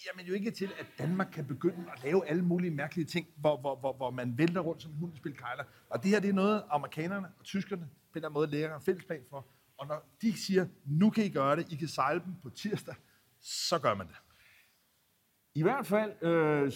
jamen 0.05 0.25
jo 0.25 0.33
ikke 0.33 0.51
til, 0.51 0.69
at 0.79 0.85
Danmark 0.97 1.27
kan 1.33 1.47
begynde 1.47 1.85
at 1.97 2.03
lave 2.03 2.27
alle 2.27 2.41
mulige 2.45 2.71
mærkelige 2.71 3.05
ting, 3.05 3.27
hvor, 3.37 3.57
hvor, 3.57 3.75
hvor, 3.75 3.93
hvor 3.93 4.11
man 4.11 4.37
vælter 4.37 4.61
rundt 4.61 4.81
som 4.81 4.91
en 4.91 4.97
hund 4.97 5.13
i 5.13 5.17
spil 5.17 5.37
kejler. 5.37 5.63
Og 5.89 6.03
det 6.03 6.11
her, 6.11 6.19
det 6.19 6.29
er 6.29 6.33
noget, 6.33 6.63
amerikanerne 6.69 7.27
og 7.39 7.45
tyskerne 7.45 7.81
på 7.81 7.87
en 7.87 7.91
eller 8.15 8.27
anden 8.27 8.33
måde 8.33 8.47
lægger 8.47 8.75
en 8.75 8.81
fælles 8.81 9.05
plan 9.05 9.21
for. 9.29 9.45
Og 9.77 9.87
når 9.87 10.09
de 10.21 10.37
siger, 10.37 10.67
nu 10.85 11.09
kan 11.09 11.23
I 11.25 11.29
gøre 11.29 11.55
det, 11.55 11.71
I 11.71 11.75
kan 11.75 11.87
sejle 11.87 12.19
dem 12.25 12.33
på 12.43 12.49
tirsdag, 12.49 12.95
så 13.41 13.79
gør 13.79 13.93
man 13.93 14.07
det. 14.07 14.15
I 15.55 15.61
hvert 15.61 15.87
fald, 15.87 16.23
øh, 16.23 16.71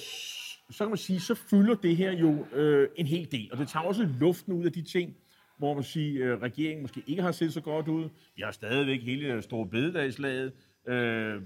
så 0.69 0.83
kan 0.83 0.89
man 0.89 0.97
sige, 0.97 1.19
så 1.19 1.35
fylder 1.35 1.75
det 1.75 1.97
her 1.97 2.11
jo 2.11 2.45
øh, 2.53 2.89
en 2.95 3.05
hel 3.05 3.31
del. 3.31 3.49
Og 3.51 3.57
det 3.57 3.67
tager 3.67 3.85
også 3.85 4.09
luften 4.19 4.53
ud 4.53 4.65
af 4.65 4.71
de 4.71 4.81
ting, 4.81 5.15
hvor 5.57 5.73
man 5.73 5.83
siger, 5.83 6.33
øh, 6.33 6.41
regeringen 6.41 6.81
måske 6.81 7.03
ikke 7.07 7.21
har 7.21 7.31
set 7.31 7.53
så 7.53 7.61
godt 7.61 7.87
ud. 7.87 8.09
Vi 8.35 8.41
har 8.41 8.51
stadigvæk 8.51 9.03
hele 9.03 9.41
store 9.41 9.67
bededagslaget, 9.67 10.53
øh, 10.87 11.41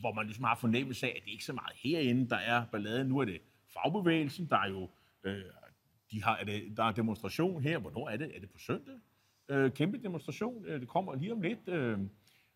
hvor 0.00 0.12
man 0.12 0.26
ligesom 0.26 0.44
har 0.44 0.56
fornemmelse 0.60 1.06
af, 1.06 1.14
at 1.16 1.22
det 1.24 1.30
ikke 1.30 1.42
er 1.42 1.44
så 1.44 1.52
meget 1.52 1.72
herinde, 1.76 2.28
der 2.28 2.36
er 2.36 2.64
ballade. 2.72 3.04
Nu 3.04 3.18
er 3.18 3.24
det 3.24 3.40
fagbevægelsen, 3.72 4.46
der 4.50 4.56
er 4.56 4.68
jo... 4.68 4.90
Øh, 5.24 5.42
de 6.10 6.22
har, 6.22 6.36
er 6.36 6.44
det, 6.44 6.62
der 6.76 6.84
er 6.84 6.92
demonstration 6.92 7.62
her. 7.62 7.78
Hvornår 7.78 8.08
er 8.08 8.16
det? 8.16 8.36
Er 8.36 8.40
det 8.40 8.50
på 8.50 8.58
søndag? 8.58 8.94
Øh, 9.50 9.70
kæmpe 9.72 9.98
demonstration. 9.98 10.66
Øh, 10.66 10.80
det 10.80 10.88
kommer 10.88 11.14
lige 11.14 11.32
om 11.32 11.40
lidt. 11.40 11.68
Øh, 11.68 11.98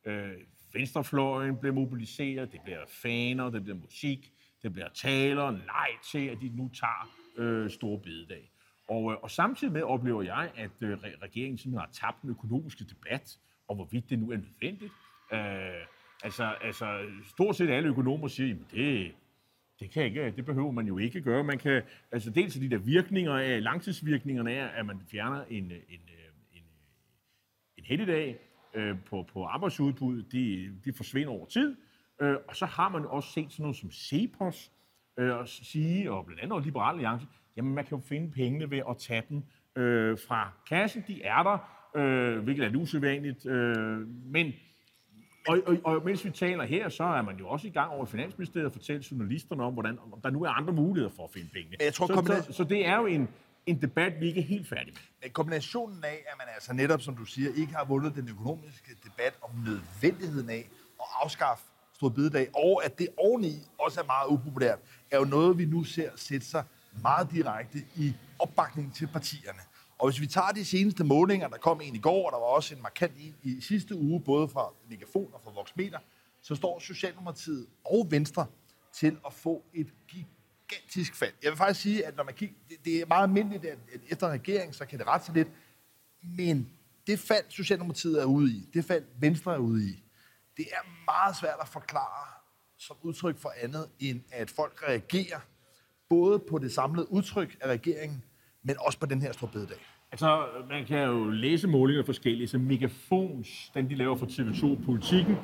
øh, 0.06 0.32
venstrefløjen 0.72 1.56
bliver 1.56 1.74
mobiliseret. 1.74 2.52
Det 2.52 2.60
bliver 2.64 2.80
faner, 2.88 3.50
det 3.50 3.62
bliver 3.62 3.78
musik, 3.78 4.32
det 4.62 4.72
bliver 4.72 4.88
taler. 4.88 5.50
Nej 5.50 5.90
til, 6.12 6.26
at 6.26 6.40
de 6.40 6.48
nu 6.54 6.70
tager 6.74 7.10
øh, 7.36 7.70
store 7.70 7.98
bededag. 7.98 8.50
Og, 8.88 9.12
øh, 9.12 9.18
og 9.22 9.30
samtidig 9.30 9.72
med 9.72 9.82
oplever 9.82 10.22
jeg, 10.22 10.50
at 10.56 10.70
øh, 10.80 10.98
regeringen 11.22 11.58
simpelthen 11.58 11.78
har 11.78 11.90
tabt 11.92 12.22
den 12.22 12.30
økonomiske 12.30 12.84
debat 12.84 13.38
om, 13.68 13.76
hvorvidt 13.76 14.10
det 14.10 14.18
nu 14.18 14.30
er 14.30 14.36
nødvendigt. 14.36 14.92
Øh, 15.32 15.86
altså, 16.24 16.54
altså, 16.62 17.04
stort 17.28 17.56
set 17.56 17.70
alle 17.70 17.88
økonomer 17.88 18.28
siger, 18.28 18.54
at 18.54 18.60
det, 18.72 19.12
Det 19.80 19.90
kan 19.90 20.04
ikke, 20.04 20.30
det 20.30 20.44
behøver 20.44 20.70
man 20.70 20.86
jo 20.86 20.98
ikke 20.98 21.20
gøre. 21.20 21.44
Man 21.44 21.58
kan, 21.58 21.82
altså 22.12 22.30
dels 22.30 22.54
de 22.54 22.70
der 22.70 22.78
virkninger 22.78 23.34
af, 23.34 23.62
langtidsvirkningerne 23.62 24.52
er, 24.52 24.68
at 24.68 24.86
man 24.86 25.00
fjerner 25.10 25.44
en, 25.44 25.64
en, 25.64 26.00
en, 26.52 26.62
en 27.76 27.84
helligdag 27.84 28.38
øh, 28.74 28.96
på, 29.06 29.26
på 29.32 29.44
arbejdsudbud, 29.44 30.22
de, 30.22 30.72
de 30.84 30.92
forsvinder 30.92 31.32
over 31.32 31.46
tid. 31.46 31.76
Øh, 32.20 32.36
og 32.48 32.56
så 32.56 32.66
har 32.66 32.88
man 32.88 33.06
også 33.06 33.32
set 33.32 33.52
sådan 33.52 33.62
noget 33.62 33.76
som 33.76 33.90
CEPOS 33.90 34.70
øh, 35.18 35.36
og 35.36 35.48
sige, 35.48 36.12
og 36.12 36.26
blandt 36.26 36.42
andet 36.42 36.52
også 36.56 36.64
Liberale 36.64 36.96
Alliance, 36.96 37.26
jamen 37.56 37.74
man 37.74 37.84
kan 37.84 37.98
jo 37.98 38.04
finde 38.04 38.30
pengene 38.30 38.70
ved 38.70 38.82
at 38.90 38.96
tage 38.98 39.22
dem 39.28 39.42
øh, 39.76 40.18
fra 40.28 40.52
kassen. 40.68 41.04
De 41.08 41.22
er 41.22 41.42
der, 41.42 41.58
øh, 42.00 42.38
hvilket 42.38 42.64
er 42.64 42.68
lidt 42.68 42.82
usædvanligt. 42.82 43.46
Øh, 43.46 44.08
men 44.08 44.52
og, 45.48 45.58
og, 45.66 45.76
og 45.84 46.04
mens 46.04 46.24
vi 46.24 46.30
taler 46.30 46.64
her, 46.64 46.88
så 46.88 47.04
er 47.04 47.22
man 47.22 47.36
jo 47.36 47.48
også 47.48 47.66
i 47.66 47.70
gang 47.70 47.90
over 47.90 48.06
Finansministeriet 48.06 48.66
og 48.66 48.72
fortælle 48.72 49.04
journalisterne 49.10 49.62
om, 49.62 49.72
hvordan, 49.72 49.98
om 50.12 50.20
der 50.20 50.30
nu 50.30 50.42
er 50.42 50.48
andre 50.48 50.72
muligheder 50.72 51.14
for 51.16 51.24
at 51.24 51.30
finde 51.30 51.48
pengene. 51.52 51.76
Men 51.78 51.84
jeg 51.84 51.94
tror, 51.94 52.06
så, 52.06 52.12
kombina- 52.12 52.42
så, 52.42 52.52
så 52.52 52.64
det 52.64 52.86
er 52.86 52.96
jo 52.96 53.06
en, 53.06 53.28
en 53.66 53.80
debat, 53.80 54.20
vi 54.20 54.26
ikke 54.26 54.40
er 54.40 54.44
helt 54.44 54.68
færdige 54.68 54.92
med. 54.92 55.00
Men 55.22 55.30
kombinationen 55.30 56.04
af, 56.04 56.24
at 56.26 56.34
man 56.38 56.46
altså 56.54 56.72
netop, 56.72 57.00
som 57.00 57.16
du 57.16 57.24
siger, 57.24 57.50
ikke 57.56 57.74
har 57.74 57.84
vundet 57.84 58.14
den 58.14 58.28
økonomiske 58.28 58.90
debat 59.04 59.38
om 59.42 59.50
nødvendigheden 59.66 60.50
af 60.50 60.68
at 61.00 61.06
afskaffe 61.22 61.64
stor 62.00 62.08
bededag, 62.08 62.48
og 62.54 62.84
at 62.84 62.98
det 62.98 63.08
oveni 63.16 63.54
også 63.78 64.00
er 64.00 64.04
meget 64.04 64.28
upopulært, 64.28 64.78
er 65.10 65.18
jo 65.18 65.24
noget, 65.24 65.58
vi 65.58 65.64
nu 65.64 65.84
ser 65.84 66.10
sætte 66.16 66.46
sig 66.46 66.64
meget 67.02 67.30
direkte 67.30 67.78
i 67.96 68.14
opbakningen 68.38 68.92
til 68.92 69.06
partierne. 69.06 69.58
Og 69.98 70.10
hvis 70.10 70.20
vi 70.20 70.26
tager 70.26 70.48
de 70.48 70.64
seneste 70.64 71.04
målinger, 71.04 71.48
der 71.48 71.56
kom 71.56 71.80
en 71.80 71.94
i 71.94 71.98
går, 71.98 72.26
og 72.26 72.32
der 72.32 72.38
var 72.38 72.46
også 72.46 72.74
en 72.74 72.82
markant 72.82 73.12
en 73.18 73.34
i 73.42 73.60
sidste 73.60 73.96
uge, 73.96 74.20
både 74.20 74.48
fra 74.48 74.72
Megafon 74.90 75.30
og 75.32 75.40
fra 75.44 75.50
Voxmeter, 75.50 75.98
så 76.42 76.54
står 76.54 76.78
Socialdemokratiet 76.78 77.66
og 77.84 78.06
Venstre 78.10 78.46
til 78.92 79.16
at 79.26 79.32
få 79.32 79.62
et 79.74 79.92
gigantisk 80.08 81.16
fald. 81.16 81.32
Jeg 81.42 81.50
vil 81.50 81.56
faktisk 81.56 81.80
sige, 81.80 82.06
at 82.06 82.16
når 82.16 82.24
man 82.24 82.34
kigger, 82.34 82.54
det, 82.84 83.00
er 83.00 83.06
meget 83.06 83.22
almindeligt, 83.22 83.64
at, 83.64 83.78
at 83.94 84.00
efter 84.08 84.26
en 84.26 84.32
regering, 84.32 84.74
så 84.74 84.86
kan 84.86 84.98
det 84.98 85.06
rette 85.06 85.26
sig 85.26 85.34
lidt, 85.34 85.48
men 86.22 86.68
det 87.06 87.18
fald, 87.18 87.44
Socialdemokratiet 87.48 88.20
er 88.20 88.24
ude 88.24 88.52
i, 88.52 88.68
det 88.74 88.84
fald, 88.84 89.04
Venstre 89.18 89.54
er 89.54 89.58
ude 89.58 89.88
i, 89.88 90.02
det 90.60 90.68
er 90.72 90.84
meget 91.06 91.36
svært 91.36 91.58
at 91.60 91.68
forklare 91.68 92.26
som 92.78 92.96
udtryk 93.02 93.38
for 93.38 93.52
andet, 93.62 93.86
end 94.00 94.20
at 94.32 94.50
folk 94.50 94.82
reagerer 94.88 95.40
både 96.08 96.38
på 96.38 96.58
det 96.58 96.72
samlede 96.72 97.12
udtryk 97.12 97.56
af 97.60 97.68
regeringen, 97.68 98.24
men 98.62 98.76
også 98.80 98.98
på 98.98 99.06
den 99.06 99.22
her 99.22 99.32
store 99.32 99.50
bededag. 99.52 99.78
Altså, 100.12 100.46
man 100.68 100.86
kan 100.86 101.04
jo 101.04 101.30
læse 101.30 101.68
målinger 101.68 102.04
forskellige, 102.04 102.42
altså, 102.42 102.58
så 102.58 102.58
Megafons, 102.58 103.70
den 103.74 103.90
de 103.90 103.94
laver 103.94 104.16
for 104.16 104.26
TV2 104.26 104.84
Politikken, 104.84 105.34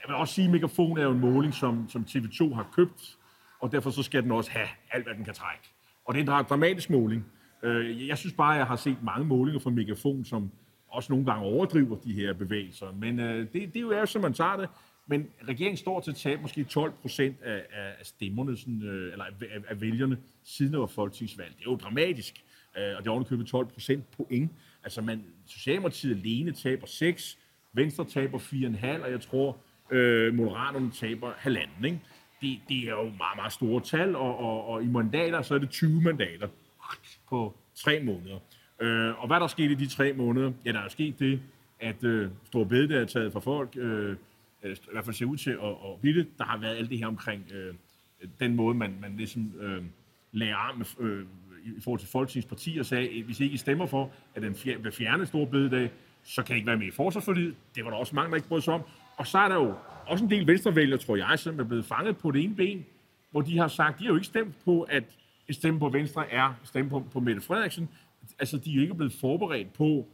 jeg 0.00 0.08
vil 0.08 0.16
også 0.16 0.34
sige, 0.34 0.44
at 0.44 0.50
Megafon 0.50 0.98
er 0.98 1.02
jo 1.02 1.10
en 1.10 1.20
måling, 1.20 1.54
som, 1.54 1.88
som 1.88 2.06
TV2 2.08 2.54
har 2.54 2.68
købt, 2.76 3.18
og 3.60 3.72
derfor 3.72 3.90
så 3.90 4.02
skal 4.02 4.22
den 4.22 4.32
også 4.32 4.50
have 4.50 4.68
alt, 4.90 5.04
hvad 5.04 5.14
den 5.14 5.24
kan 5.24 5.34
trække. 5.34 5.62
Og 6.04 6.14
det 6.14 6.28
er 6.28 6.38
en 6.38 6.44
dramatisk 6.44 6.90
måling. 6.90 7.26
Øh, 7.62 8.08
jeg 8.08 8.18
synes 8.18 8.34
bare, 8.34 8.52
at 8.54 8.58
jeg 8.58 8.66
har 8.66 8.76
set 8.76 9.02
mange 9.02 9.26
målinger 9.26 9.60
fra 9.60 9.70
Megafon, 9.70 10.24
som 10.24 10.50
også 10.92 11.12
nogle 11.12 11.26
gange 11.26 11.44
overdriver 11.44 11.96
de 11.96 12.12
her 12.12 12.32
bevægelser. 12.32 12.92
Men 12.92 13.20
øh, 13.20 13.38
det, 13.38 13.52
det 13.52 13.76
er 13.76 13.80
jo 13.80 13.90
er, 13.90 14.04
som 14.04 14.22
man 14.22 14.32
tager 14.32 14.56
det. 14.56 14.68
Men 15.06 15.28
regeringen 15.48 15.76
står 15.76 16.00
til 16.00 16.10
at 16.10 16.16
tabe 16.16 16.42
måske 16.42 16.64
12 16.64 16.92
procent 17.02 17.42
af, 17.42 17.62
af 17.72 18.06
stemmerne, 18.06 18.56
sådan, 18.56 18.82
øh, 18.82 19.12
eller 19.12 19.24
af, 19.24 19.30
af, 19.40 19.60
af 19.68 19.80
vælgerne, 19.80 20.18
siden 20.44 20.72
der 20.72 20.78
var 20.78 20.86
folketingsvalg. 20.86 21.54
Det 21.58 21.66
er 21.66 21.70
jo 21.70 21.76
dramatisk, 21.76 22.44
øh, 22.78 22.96
og 22.96 23.02
det 23.02 23.06
er 23.06 23.10
ovenikøbet 23.10 23.46
12 23.46 23.66
procent 23.66 24.10
point. 24.10 24.52
Altså, 24.84 25.00
man, 25.02 25.24
Socialdemokratiet 25.46 26.16
alene 26.16 26.52
taber 26.52 26.86
6, 26.86 27.38
Venstre 27.72 28.04
taber 28.04 28.38
4,5, 28.38 29.04
og 29.04 29.10
jeg 29.10 29.20
tror, 29.20 29.56
øh, 29.90 30.34
Moderaterne 30.34 30.90
taber 30.90 31.32
halvanden. 31.36 31.84
Ikke? 31.84 32.00
Det, 32.40 32.60
det 32.68 32.78
er 32.78 32.90
jo 32.90 33.02
meget, 33.02 33.36
meget 33.36 33.52
store 33.52 33.80
tal, 33.80 34.16
og, 34.16 34.38
og, 34.38 34.66
og 34.66 34.82
i 34.82 34.86
mandater, 34.86 35.42
så 35.42 35.54
er 35.54 35.58
det 35.58 35.70
20 35.70 36.00
mandater 36.00 36.48
på 37.28 37.58
tre 37.74 38.00
måneder. 38.02 38.38
Øh, 38.82 39.22
og 39.22 39.26
hvad 39.26 39.36
der 39.36 39.44
er 39.44 39.48
sket 39.48 39.70
i 39.70 39.74
de 39.74 39.86
tre 39.86 40.12
måneder? 40.12 40.52
Ja, 40.64 40.72
der 40.72 40.80
er 40.80 40.88
sket 40.88 41.18
det, 41.18 41.40
at 41.80 42.04
øh, 42.04 42.30
Stor 42.44 42.64
Bede 42.64 42.94
er 42.94 43.04
taget 43.04 43.32
fra 43.32 43.40
folk, 43.40 43.76
øh, 43.76 44.16
øh, 44.62 44.72
i 44.72 44.76
hvert 44.92 45.04
fald 45.04 45.14
ser 45.14 45.26
ud 45.26 45.36
til 45.36 45.50
at, 45.50 45.68
at 45.68 46.00
blive 46.00 46.18
det. 46.18 46.26
Der 46.38 46.44
har 46.44 46.58
været 46.58 46.76
alt 46.76 46.90
det 46.90 46.98
her 46.98 47.06
omkring 47.06 47.44
øh, 47.54 47.74
den 48.40 48.56
måde, 48.56 48.74
man, 48.74 48.96
man 49.00 49.16
ligesom 49.16 49.52
øh, 49.60 49.82
lagde 50.32 50.54
arm 50.54 50.84
øh, 51.00 51.26
i 51.64 51.80
forhold 51.80 52.00
til 52.00 52.08
Folketingets 52.08 52.78
og 52.78 52.86
sagde, 52.86 53.08
at 53.08 53.24
hvis 53.24 53.40
I 53.40 53.44
ikke 53.44 53.58
stemmer 53.58 53.86
for, 53.86 54.10
at 54.34 54.42
den 54.42 54.54
fjer- 54.54 54.78
vil 54.78 54.92
fjerne 54.92 55.26
Stor 55.26 55.44
Bededag, 55.44 55.90
så 56.24 56.42
kan 56.42 56.56
I 56.56 56.56
ikke 56.56 56.66
være 56.66 56.76
med 56.76 56.86
i 56.86 56.90
forsvarsforlidet. 56.90 57.54
Det 57.74 57.84
var 57.84 57.90
der 57.90 57.96
også 57.96 58.14
mange, 58.14 58.30
der 58.30 58.36
ikke 58.36 58.48
brød 58.48 58.60
sig 58.60 58.74
om. 58.74 58.82
Og 59.16 59.26
så 59.26 59.38
er 59.38 59.48
der 59.48 59.54
jo 59.54 59.74
også 60.06 60.24
en 60.24 60.30
del 60.30 60.46
venstrevælgere, 60.46 60.98
tror 60.98 61.16
jeg, 61.16 61.38
som 61.38 61.60
er 61.60 61.64
blevet 61.64 61.84
fanget 61.84 62.16
på 62.16 62.30
det 62.30 62.44
ene 62.44 62.54
ben, 62.54 62.84
hvor 63.30 63.40
de 63.40 63.58
har 63.58 63.68
sagt, 63.68 63.98
de 63.98 64.04
har 64.04 64.10
jo 64.10 64.14
ikke 64.14 64.26
stemt 64.26 64.54
på, 64.64 64.82
at 64.82 65.04
stemme 65.50 65.80
på 65.80 65.88
Venstre 65.88 66.30
er 66.32 66.54
stemme 66.64 66.90
på, 66.90 67.04
på 67.12 67.20
Mette 67.20 67.40
Frederiksen. 67.40 67.88
Altså, 68.38 68.56
de 68.58 68.70
er 68.70 68.74
jo 68.74 68.82
ikke 68.82 68.94
blevet 68.94 69.12
forberedt 69.12 69.72
på, 69.72 70.08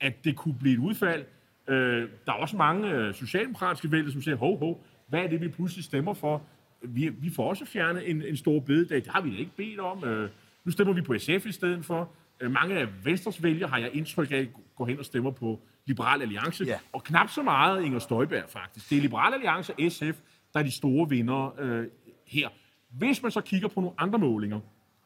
at 0.00 0.24
det 0.24 0.36
kunne 0.36 0.54
blive 0.60 0.74
et 0.74 0.78
udfald. 0.78 1.24
Øh, 1.68 2.08
der 2.26 2.32
er 2.32 2.36
også 2.36 2.56
mange 2.56 2.90
øh, 2.90 3.14
socialdemokratiske 3.14 3.90
vælgere, 3.90 4.12
som 4.12 4.22
siger, 4.22 4.36
hov, 4.36 4.58
hov, 4.58 4.84
hvad 5.08 5.20
er 5.20 5.28
det, 5.28 5.40
vi 5.40 5.48
pludselig 5.48 5.84
stemmer 5.84 6.14
for? 6.14 6.42
Vi, 6.82 7.08
vi 7.08 7.30
får 7.30 7.48
også 7.48 7.64
fjernet 7.64 8.10
en, 8.10 8.22
en 8.22 8.36
stor 8.36 8.60
bededag. 8.60 8.96
Det 9.04 9.12
har 9.12 9.20
vi 9.20 9.32
da 9.32 9.38
ikke 9.38 9.56
bedt 9.56 9.80
om. 9.80 10.04
Øh, 10.04 10.30
nu 10.64 10.72
stemmer 10.72 10.94
vi 10.94 11.00
på 11.00 11.18
SF 11.18 11.46
i 11.46 11.52
stedet 11.52 11.84
for. 11.84 12.10
Øh, 12.40 12.50
mange 12.50 12.78
af 12.78 13.04
Venstres 13.04 13.42
vælgere 13.42 13.68
har 13.68 13.78
jeg 13.78 13.90
indtryk 13.92 14.32
af, 14.32 14.48
går 14.76 14.86
hen 14.86 14.98
og 14.98 15.04
stemmer 15.04 15.30
på 15.30 15.60
Liberal 15.86 16.22
Alliance. 16.22 16.64
Ja. 16.64 16.78
Og 16.92 17.04
knap 17.04 17.28
så 17.28 17.42
meget 17.42 17.84
Inger 17.84 17.98
Støjberg, 17.98 18.44
faktisk. 18.48 18.90
Det 18.90 18.98
er 18.98 19.02
Liberal 19.02 19.34
Alliance 19.34 19.72
og 19.72 19.92
SF, 19.92 20.20
der 20.54 20.60
er 20.60 20.62
de 20.62 20.70
store 20.70 21.08
vinder 21.08 21.60
øh, 21.60 21.86
her. 22.26 22.48
Hvis 22.90 23.22
man 23.22 23.32
så 23.32 23.40
kigger 23.40 23.68
på 23.68 23.80
nogle 23.80 23.94
andre 23.98 24.18
målinger, 24.18 24.60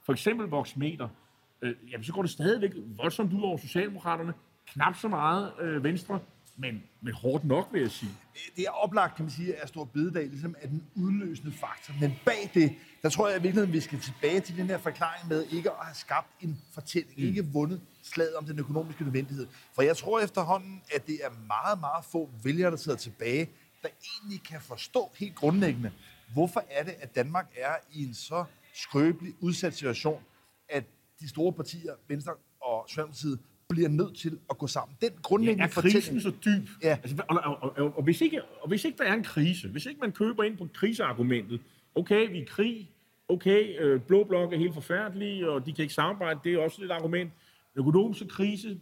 for 0.05 0.13
eksempel 0.13 0.47
Voxmeter, 0.47 1.09
øh, 1.63 1.75
jamen, 1.91 2.05
så 2.05 2.13
går 2.13 2.23
det 2.23 2.31
stadigvæk 2.31 2.71
voldsomt 2.97 3.33
ud 3.33 3.43
over 3.43 3.57
Socialdemokraterne. 3.57 4.35
Knap 4.67 4.97
så 4.97 5.09
meget 5.09 5.53
øh, 5.61 5.85
Venstre, 5.85 6.21
men, 6.59 6.83
men 7.01 7.13
hårdt 7.15 7.45
nok, 7.45 7.69
vil 7.73 7.81
jeg 7.81 7.91
sige. 7.91 8.11
det 8.57 8.65
er 8.67 8.71
oplagt, 8.71 9.17
kan 9.17 9.25
man 9.25 9.33
sige, 9.33 9.55
at 9.55 9.69
Stor 9.69 9.85
Bededag 9.85 10.27
ligesom 10.27 10.55
er 10.61 10.67
den 10.67 10.83
udløsende 10.95 11.53
faktor. 11.53 11.95
Men 12.01 12.13
bag 12.25 12.51
det, 12.55 12.75
der 13.03 13.09
tror 13.09 13.29
jeg 13.29 13.39
i 13.39 13.43
virkeligheden, 13.43 13.73
vi 13.73 13.81
skal 13.81 14.01
tilbage 14.01 14.41
til 14.41 14.57
den 14.57 14.67
her 14.67 14.79
forklaring 14.79 15.29
med 15.29 15.47
ikke 15.51 15.71
at 15.71 15.77
have 15.81 15.95
skabt 15.95 16.29
en 16.41 16.59
fortælling, 16.73 17.19
mm. 17.19 17.25
ikke 17.25 17.47
vundet 17.53 17.81
slaget 18.03 18.35
om 18.35 18.45
den 18.45 18.59
økonomiske 18.59 19.05
nødvendighed. 19.05 19.47
For 19.75 19.83
jeg 19.83 19.97
tror 19.97 20.21
efterhånden, 20.21 20.83
at 20.95 21.07
det 21.07 21.19
er 21.25 21.31
meget, 21.47 21.81
meget 21.81 22.05
få 22.05 22.31
vælgere, 22.45 22.71
der 22.71 22.77
sidder 22.77 22.99
tilbage, 22.99 23.51
der 23.83 23.89
egentlig 23.89 24.43
kan 24.43 24.61
forstå 24.61 25.13
helt 25.19 25.35
grundlæggende, 25.35 25.91
hvorfor 26.33 26.65
er 26.71 26.85
det, 26.85 26.95
at 27.01 27.15
Danmark 27.15 27.47
er 27.57 27.75
i 27.93 28.05
en 28.05 28.15
så 28.15 28.45
skrøbelig, 28.75 29.35
udsat 29.41 29.75
situation, 29.75 30.23
at 30.69 30.85
de 31.21 31.29
store 31.29 31.53
partier, 31.53 31.93
Venstre 32.09 32.33
og 32.61 32.85
Socialdemokratiet, 32.89 33.39
bliver 33.69 33.89
nødt 33.89 34.17
til 34.17 34.39
at 34.51 34.59
gå 34.59 34.67
sammen. 34.67 34.97
Den 35.01 35.13
Ja, 35.13 35.19
grundlæggende 35.23 35.65
er 35.65 35.69
krisen 35.69 36.21
så 36.21 36.33
dyb? 36.45 36.69
Ja. 36.83 36.99
Altså, 37.03 37.23
og, 37.29 37.41
og, 37.45 37.63
og, 37.63 37.73
og, 37.77 37.97
og, 37.97 38.03
hvis 38.03 38.21
ikke, 38.21 38.43
og 38.61 38.69
hvis 38.69 38.85
ikke 38.85 38.99
der 38.99 39.05
er 39.05 39.15
en 39.15 39.23
krise, 39.23 39.69
hvis 39.69 39.87
ikke 39.87 40.01
man 40.01 40.13
køber 40.13 40.43
ind 40.45 40.59
på 40.59 40.69
kriseargumentet, 40.75 41.61
okay, 41.95 42.31
vi 42.31 42.39
er 42.39 42.43
i 42.43 42.45
krig, 42.45 42.91
okay, 43.29 43.81
øh, 43.81 44.01
blå 44.01 44.25
blok 44.25 44.53
er 44.53 44.57
helt 44.59 44.75
forfærdelige, 44.75 45.51
og 45.51 45.67
de 45.67 45.73
kan 45.73 45.83
ikke 45.83 45.95
samarbejde, 45.95 46.41
det 46.45 46.55
er 46.55 46.59
også 46.59 46.85
et 46.85 46.91
argument. 46.91 47.33
Økonomisk 47.77 48.29
krise, 48.29 48.81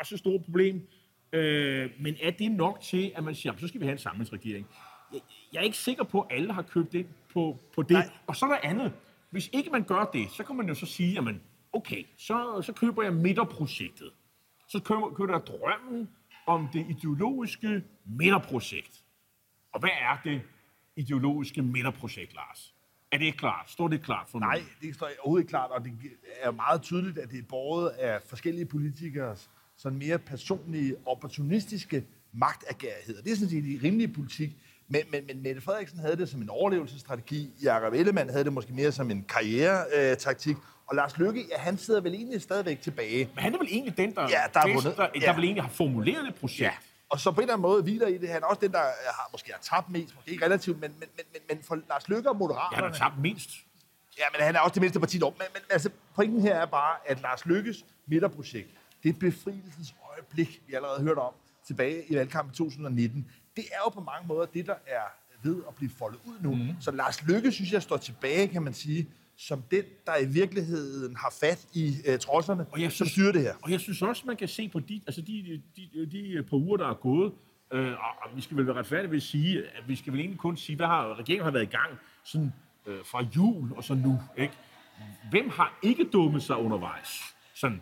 også 0.00 0.14
et 0.14 0.18
stort 0.18 0.44
problem. 0.44 0.88
Øh, 1.32 1.90
men 2.00 2.16
er 2.22 2.30
det 2.30 2.52
nok 2.52 2.80
til, 2.80 3.12
at 3.14 3.24
man 3.24 3.34
siger, 3.34 3.52
så 3.58 3.68
skal 3.68 3.80
vi 3.80 3.86
have 3.86 3.92
en 3.92 3.98
samlingsregering? 3.98 4.66
Jeg, 5.12 5.20
jeg 5.52 5.58
er 5.58 5.62
ikke 5.64 5.76
sikker 5.78 6.04
på, 6.04 6.20
at 6.20 6.36
alle 6.36 6.52
har 6.52 6.62
købt 6.62 6.94
ind 6.94 7.06
på, 7.32 7.58
på 7.74 7.82
det. 7.82 7.90
Nej. 7.90 8.08
Og 8.26 8.36
så 8.36 8.46
er 8.46 8.50
der 8.50 8.58
andet. 8.62 8.92
Hvis 9.30 9.50
ikke 9.52 9.70
man 9.70 9.82
gør 9.82 10.10
det, 10.12 10.30
så 10.30 10.44
kan 10.44 10.56
man 10.56 10.68
jo 10.68 10.74
så 10.74 10.86
sige, 10.86 11.12
jamen, 11.12 11.40
okay, 11.72 12.04
så, 12.18 12.62
så 12.62 12.72
køber 12.72 13.02
jeg 13.02 13.12
midterprojektet 13.12 14.10
så 14.70 14.80
køber, 14.80 15.14
køber 15.14 15.32
jeg 15.32 15.42
drømmen 15.46 16.08
om 16.46 16.68
det 16.72 16.86
ideologiske 16.88 17.82
midterprojekt. 18.04 19.04
Og 19.72 19.80
hvad 19.80 19.90
er 19.90 20.20
det 20.24 20.42
ideologiske 20.96 21.62
midterprojekt, 21.62 22.34
Lars? 22.34 22.74
Er 23.12 23.18
det 23.18 23.24
ikke 23.24 23.38
klart? 23.38 23.70
Står 23.70 23.88
det 23.88 24.02
klart 24.02 24.28
for 24.28 24.38
Nej, 24.38 24.62
det 24.82 24.94
står 24.94 25.06
overhovedet 25.06 25.42
ikke 25.42 25.50
klart, 25.50 25.70
og 25.70 25.84
det 25.84 25.92
er 26.40 26.50
meget 26.50 26.82
tydeligt, 26.82 27.18
at 27.18 27.30
det 27.30 27.38
er 27.38 27.42
båret 27.48 27.88
af 27.88 28.20
forskellige 28.26 28.66
politikers 28.66 29.50
sådan 29.76 29.98
mere 29.98 30.18
personlige, 30.18 30.96
opportunistiske 31.06 32.04
magtagærigheder. 32.32 33.22
Det 33.22 33.32
er 33.32 33.36
sådan 33.36 33.50
set 33.50 33.64
i 33.64 33.80
rimelig 33.82 34.12
politik. 34.12 34.50
Men, 34.88 35.02
men, 35.10 35.26
men 35.26 35.42
Mette 35.42 35.60
Frederiksen 35.60 35.98
havde 35.98 36.16
det 36.16 36.28
som 36.28 36.42
en 36.42 36.48
overlevelsesstrategi. 36.48 37.50
Jakob 37.62 37.92
Ellemann 37.92 38.30
havde 38.30 38.44
det 38.44 38.52
måske 38.52 38.72
mere 38.72 38.92
som 38.92 39.10
en 39.10 39.24
karrieretaktik. 39.28 40.56
Og 40.90 40.96
Lars 40.96 41.18
Løkke, 41.18 41.46
ja, 41.50 41.58
han 41.58 41.78
sidder 41.78 42.00
vel 42.00 42.14
egentlig 42.14 42.42
stadigvæk 42.42 42.80
tilbage. 42.82 43.28
Men 43.34 43.42
han 43.44 43.54
er 43.54 43.58
vel 43.58 43.66
egentlig 43.70 43.96
den, 43.96 44.14
der, 44.14 44.22
Ja, 44.22 44.28
der 44.54 44.60
er 44.60 44.64
bedst- 44.64 44.74
vundet. 44.74 44.96
der, 44.96 45.06
der 45.06 45.20
Ja. 45.20 45.34
vel 45.34 45.44
egentlig 45.44 45.62
har 45.62 45.70
formuleret 45.70 46.24
det 46.26 46.34
projekt. 46.34 46.60
Ja. 46.60 46.70
Og 47.08 47.20
så 47.20 47.30
på 47.30 47.40
en 47.40 47.42
eller 47.42 47.54
anden 47.54 47.62
måde 47.62 47.82
hviler 47.82 48.06
i 48.06 48.18
det. 48.18 48.28
Han 48.28 48.42
er 48.42 48.46
også 48.46 48.60
den, 48.60 48.72
der 48.72 48.78
har, 48.78 49.28
måske 49.32 49.52
har 49.52 49.60
tabt 49.62 49.90
mest. 49.90 50.14
Måske 50.14 50.30
ikke 50.30 50.44
relativt, 50.44 50.80
men, 50.80 50.90
men, 50.98 51.08
men, 51.16 51.24
men, 51.32 51.42
men 51.56 51.64
for 51.64 51.78
Lars 51.88 52.08
Løkke 52.08 52.28
og 52.28 52.34
Han 52.34 52.38
Moderaterne... 52.38 52.86
har 52.86 52.94
tabt 52.94 53.18
mindst. 53.20 53.50
Ja, 54.18 54.24
men 54.36 54.44
han 54.46 54.56
er 54.56 54.60
også 54.60 54.74
det 54.74 54.80
mindste 54.80 55.00
parti 55.00 55.18
dog. 55.18 55.34
Men, 55.38 55.46
men 55.54 55.62
altså, 55.70 55.90
pointen 56.14 56.40
her 56.42 56.54
er 56.54 56.66
bare, 56.66 56.96
at 57.06 57.20
Lars 57.22 57.46
Lykkes 57.46 57.84
midterprojekt, 58.06 58.68
det 59.02 59.08
er 59.08 59.12
befrielsens 59.12 59.94
øjeblik, 60.12 60.62
vi 60.66 60.74
allerede 60.74 61.02
hørte 61.02 61.18
om 61.18 61.32
tilbage 61.66 62.04
i 62.08 62.14
valgkampen 62.16 62.54
2019. 62.54 63.26
Det 63.56 63.64
er 63.72 63.78
jo 63.84 63.88
på 63.88 64.00
mange 64.00 64.26
måder 64.28 64.46
det, 64.46 64.66
der 64.66 64.74
er 64.86 65.02
ved 65.42 65.56
at 65.68 65.74
blive 65.74 65.90
foldet 65.98 66.18
ud 66.26 66.34
nu. 66.40 66.54
Mm. 66.54 66.68
Så 66.80 66.90
Lars 66.90 67.22
Lykke, 67.22 67.52
synes 67.52 67.72
jeg, 67.72 67.82
står 67.82 67.96
tilbage, 67.96 68.48
kan 68.48 68.62
man 68.62 68.74
sige, 68.74 69.08
som 69.48 69.62
den, 69.70 69.84
der 70.06 70.16
i 70.16 70.26
virkeligheden 70.26 71.16
har 71.16 71.34
fat 71.40 71.66
i 71.74 71.94
uh, 72.08 72.18
trodserne, 72.18 72.66
Og 72.72 72.80
jeg 72.80 72.92
som 72.92 73.06
synes- 73.06 73.12
styrer 73.12 73.32
det 73.32 73.40
her. 73.42 73.54
Og 73.62 73.70
jeg 73.70 73.80
synes 73.80 74.02
også, 74.02 74.22
man 74.26 74.36
kan 74.36 74.48
se 74.48 74.68
på 74.68 74.80
de, 74.80 75.00
altså 75.06 75.20
de, 75.20 75.60
de, 75.76 75.88
de, 75.94 76.06
de 76.36 76.42
par 76.42 76.56
uger, 76.56 76.76
der 76.76 76.88
er 76.88 76.94
gået, 76.94 77.32
øh, 77.72 77.86
og 77.92 78.10
og 78.22 78.36
vi 78.36 78.40
skal 78.40 78.56
vel 78.56 78.66
være 78.66 78.76
retfærdige 78.76 79.10
ved 79.10 79.16
at 79.16 79.22
sige, 79.22 79.58
at 79.58 79.88
vi 79.88 79.96
skal 79.96 80.12
vel 80.12 80.20
egentlig 80.20 80.38
kun 80.38 80.56
sige, 80.56 80.76
hvad 80.76 80.86
har 80.86 81.18
regeringen 81.18 81.44
har 81.44 81.50
været 81.50 81.62
i 81.62 81.66
gang 81.76 81.98
sådan, 82.24 82.52
øh, 82.86 82.98
fra 83.04 83.22
jul 83.36 83.72
og 83.76 83.84
så 83.84 83.94
nu. 83.94 84.18
Ikke? 84.38 84.54
Hvem 85.30 85.48
har 85.48 85.78
ikke 85.82 86.04
dummet 86.12 86.42
sig 86.42 86.56
undervejs? 86.56 87.20
Sådan, 87.54 87.80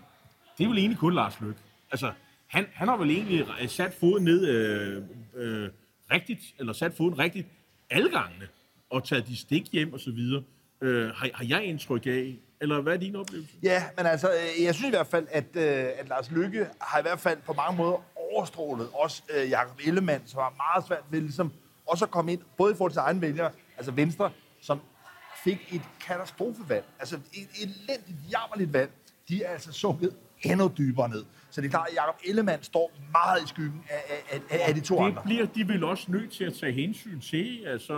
det 0.58 0.64
er 0.64 0.68
vel 0.68 0.78
egentlig 0.78 0.98
kun 0.98 1.14
Lars 1.14 1.40
Løkke. 1.40 1.60
Altså, 1.90 2.12
han, 2.46 2.66
han 2.72 2.88
har 2.88 2.96
vel 2.96 3.10
egentlig 3.10 3.46
sat 3.70 3.94
foden 4.00 4.24
ned 4.24 4.46
øh, 4.48 5.02
øh, 5.34 5.70
rigtigt, 6.10 6.40
eller 6.58 6.72
sat 6.72 6.94
foden 6.96 7.18
rigtigt 7.18 7.46
alle 7.90 8.10
gangene, 8.10 8.48
og 8.90 9.04
taget 9.04 9.26
de 9.26 9.36
stik 9.36 9.68
hjem 9.72 9.92
og 9.92 10.00
så 10.00 10.10
videre. 10.12 10.42
Øh, 10.80 11.08
har, 11.10 11.30
har 11.34 11.44
jeg 11.48 11.64
indtryk 11.64 12.06
af, 12.06 12.36
eller 12.60 12.80
hvad 12.80 12.92
er 12.92 12.96
din 12.96 13.16
oplevelse? 13.16 13.52
Ja, 13.62 13.84
men 13.96 14.06
altså, 14.06 14.28
øh, 14.30 14.64
jeg 14.64 14.74
synes 14.74 14.86
i 14.88 14.90
hvert 14.90 15.06
fald, 15.06 15.26
at, 15.30 15.44
øh, 15.54 15.62
at 15.98 16.08
Lars 16.08 16.30
Lykke 16.30 16.66
har 16.80 16.98
i 16.98 17.02
hvert 17.02 17.20
fald 17.20 17.38
på 17.46 17.52
mange 17.52 17.76
måder 17.76 18.04
overstrålet 18.32 18.88
også 18.94 19.22
øh, 19.36 19.50
Jacob 19.50 19.80
Ellemann, 19.86 20.22
som 20.26 20.40
har 20.40 20.54
meget 20.56 20.86
svært 20.88 21.04
ved 21.10 21.20
ligesom 21.20 21.52
også 21.86 22.04
at 22.04 22.10
komme 22.10 22.32
ind, 22.32 22.40
både 22.56 22.72
i 22.72 22.76
forhold 22.76 22.92
til 22.92 22.98
egen 22.98 23.20
vælgere, 23.20 23.50
altså 23.76 23.92
Venstre, 23.92 24.30
som 24.60 24.80
fik 25.44 25.68
et 25.74 25.82
katastrofevalg, 26.00 26.84
altså 26.98 27.16
et 27.16 27.48
elendigt, 27.62 28.18
jammerligt 28.32 28.72
valg, 28.72 28.90
de 29.28 29.42
er 29.44 29.48
altså 29.52 29.72
sunket 29.72 30.14
endnu 30.42 30.72
dybere 30.78 31.08
ned. 31.08 31.24
Så 31.50 31.60
det 31.60 31.66
er 31.66 31.70
klart, 31.70 31.88
at 31.88 31.94
Jacob 31.94 32.14
Ellemann 32.24 32.62
står 32.62 32.92
meget 33.12 33.44
i 33.44 33.46
skyggen 33.48 33.84
af, 33.90 34.22
af, 34.30 34.40
af, 34.50 34.68
af 34.68 34.74
de 34.74 34.80
to 34.80 34.96
Det 34.98 35.04
andre. 35.04 35.22
bliver 35.24 35.46
de 35.46 35.68
vel 35.68 35.84
også 35.84 36.04
nødt 36.08 36.32
til 36.32 36.44
at 36.44 36.54
tage 36.54 36.72
hensyn 36.72 37.20
til, 37.20 37.64
altså 37.66 37.94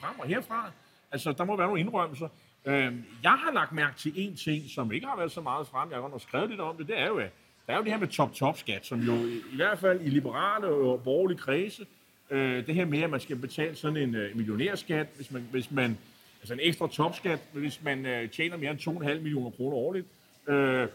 frem 0.00 0.18
og 0.20 0.26
herfra. 0.26 0.70
Altså, 1.12 1.32
der 1.32 1.44
må 1.44 1.56
være 1.56 1.66
nogle 1.66 1.80
indrømmelser. 1.80 2.28
Øh, 2.64 2.92
jeg 3.22 3.32
har 3.32 3.52
lagt 3.52 3.72
mærke 3.72 3.98
til 3.98 4.12
en 4.16 4.36
ting, 4.36 4.70
som 4.74 4.92
ikke 4.92 5.06
har 5.06 5.16
været 5.16 5.32
så 5.32 5.40
meget 5.40 5.66
frem, 5.66 5.88
jeg 5.88 5.96
har 5.96 6.00
godt 6.00 6.12
nok 6.12 6.20
skrevet 6.20 6.50
lidt 6.50 6.60
om 6.60 6.76
det, 6.76 6.86
det 6.86 6.98
er 6.98 7.06
jo, 7.06 7.16
at 7.16 7.30
der 7.66 7.72
er 7.72 7.76
jo 7.76 7.82
det 7.82 7.92
her 7.92 7.98
med 7.98 8.08
top-top-skat, 8.08 8.86
som 8.86 9.00
jo 9.00 9.14
i, 9.14 9.36
i 9.52 9.56
hvert 9.56 9.78
fald 9.78 10.00
i 10.00 10.08
liberale 10.08 10.66
og 10.66 11.02
borgerlige 11.02 11.38
kredse, 11.38 11.86
øh, 12.30 12.66
det 12.66 12.74
her 12.74 12.84
med, 12.84 13.02
at 13.02 13.10
man 13.10 13.20
skal 13.20 13.36
betale 13.36 13.76
sådan 13.76 13.96
en 13.96 14.14
øh, 14.14 14.36
millionærskat, 14.36 15.06
hvis 15.16 15.30
man, 15.30 15.48
hvis 15.50 15.70
man, 15.70 15.98
altså 16.40 16.54
en 16.54 16.60
ekstra 16.62 16.88
topskat, 16.88 17.38
hvis 17.52 17.82
man 17.82 18.06
øh, 18.06 18.30
tjener 18.30 18.56
mere 18.56 18.70
end 18.70 18.78
2,5 18.78 19.14
millioner 19.14 19.50
kroner 19.50 19.76
årligt. 19.76 20.06
Øh, 20.48 20.88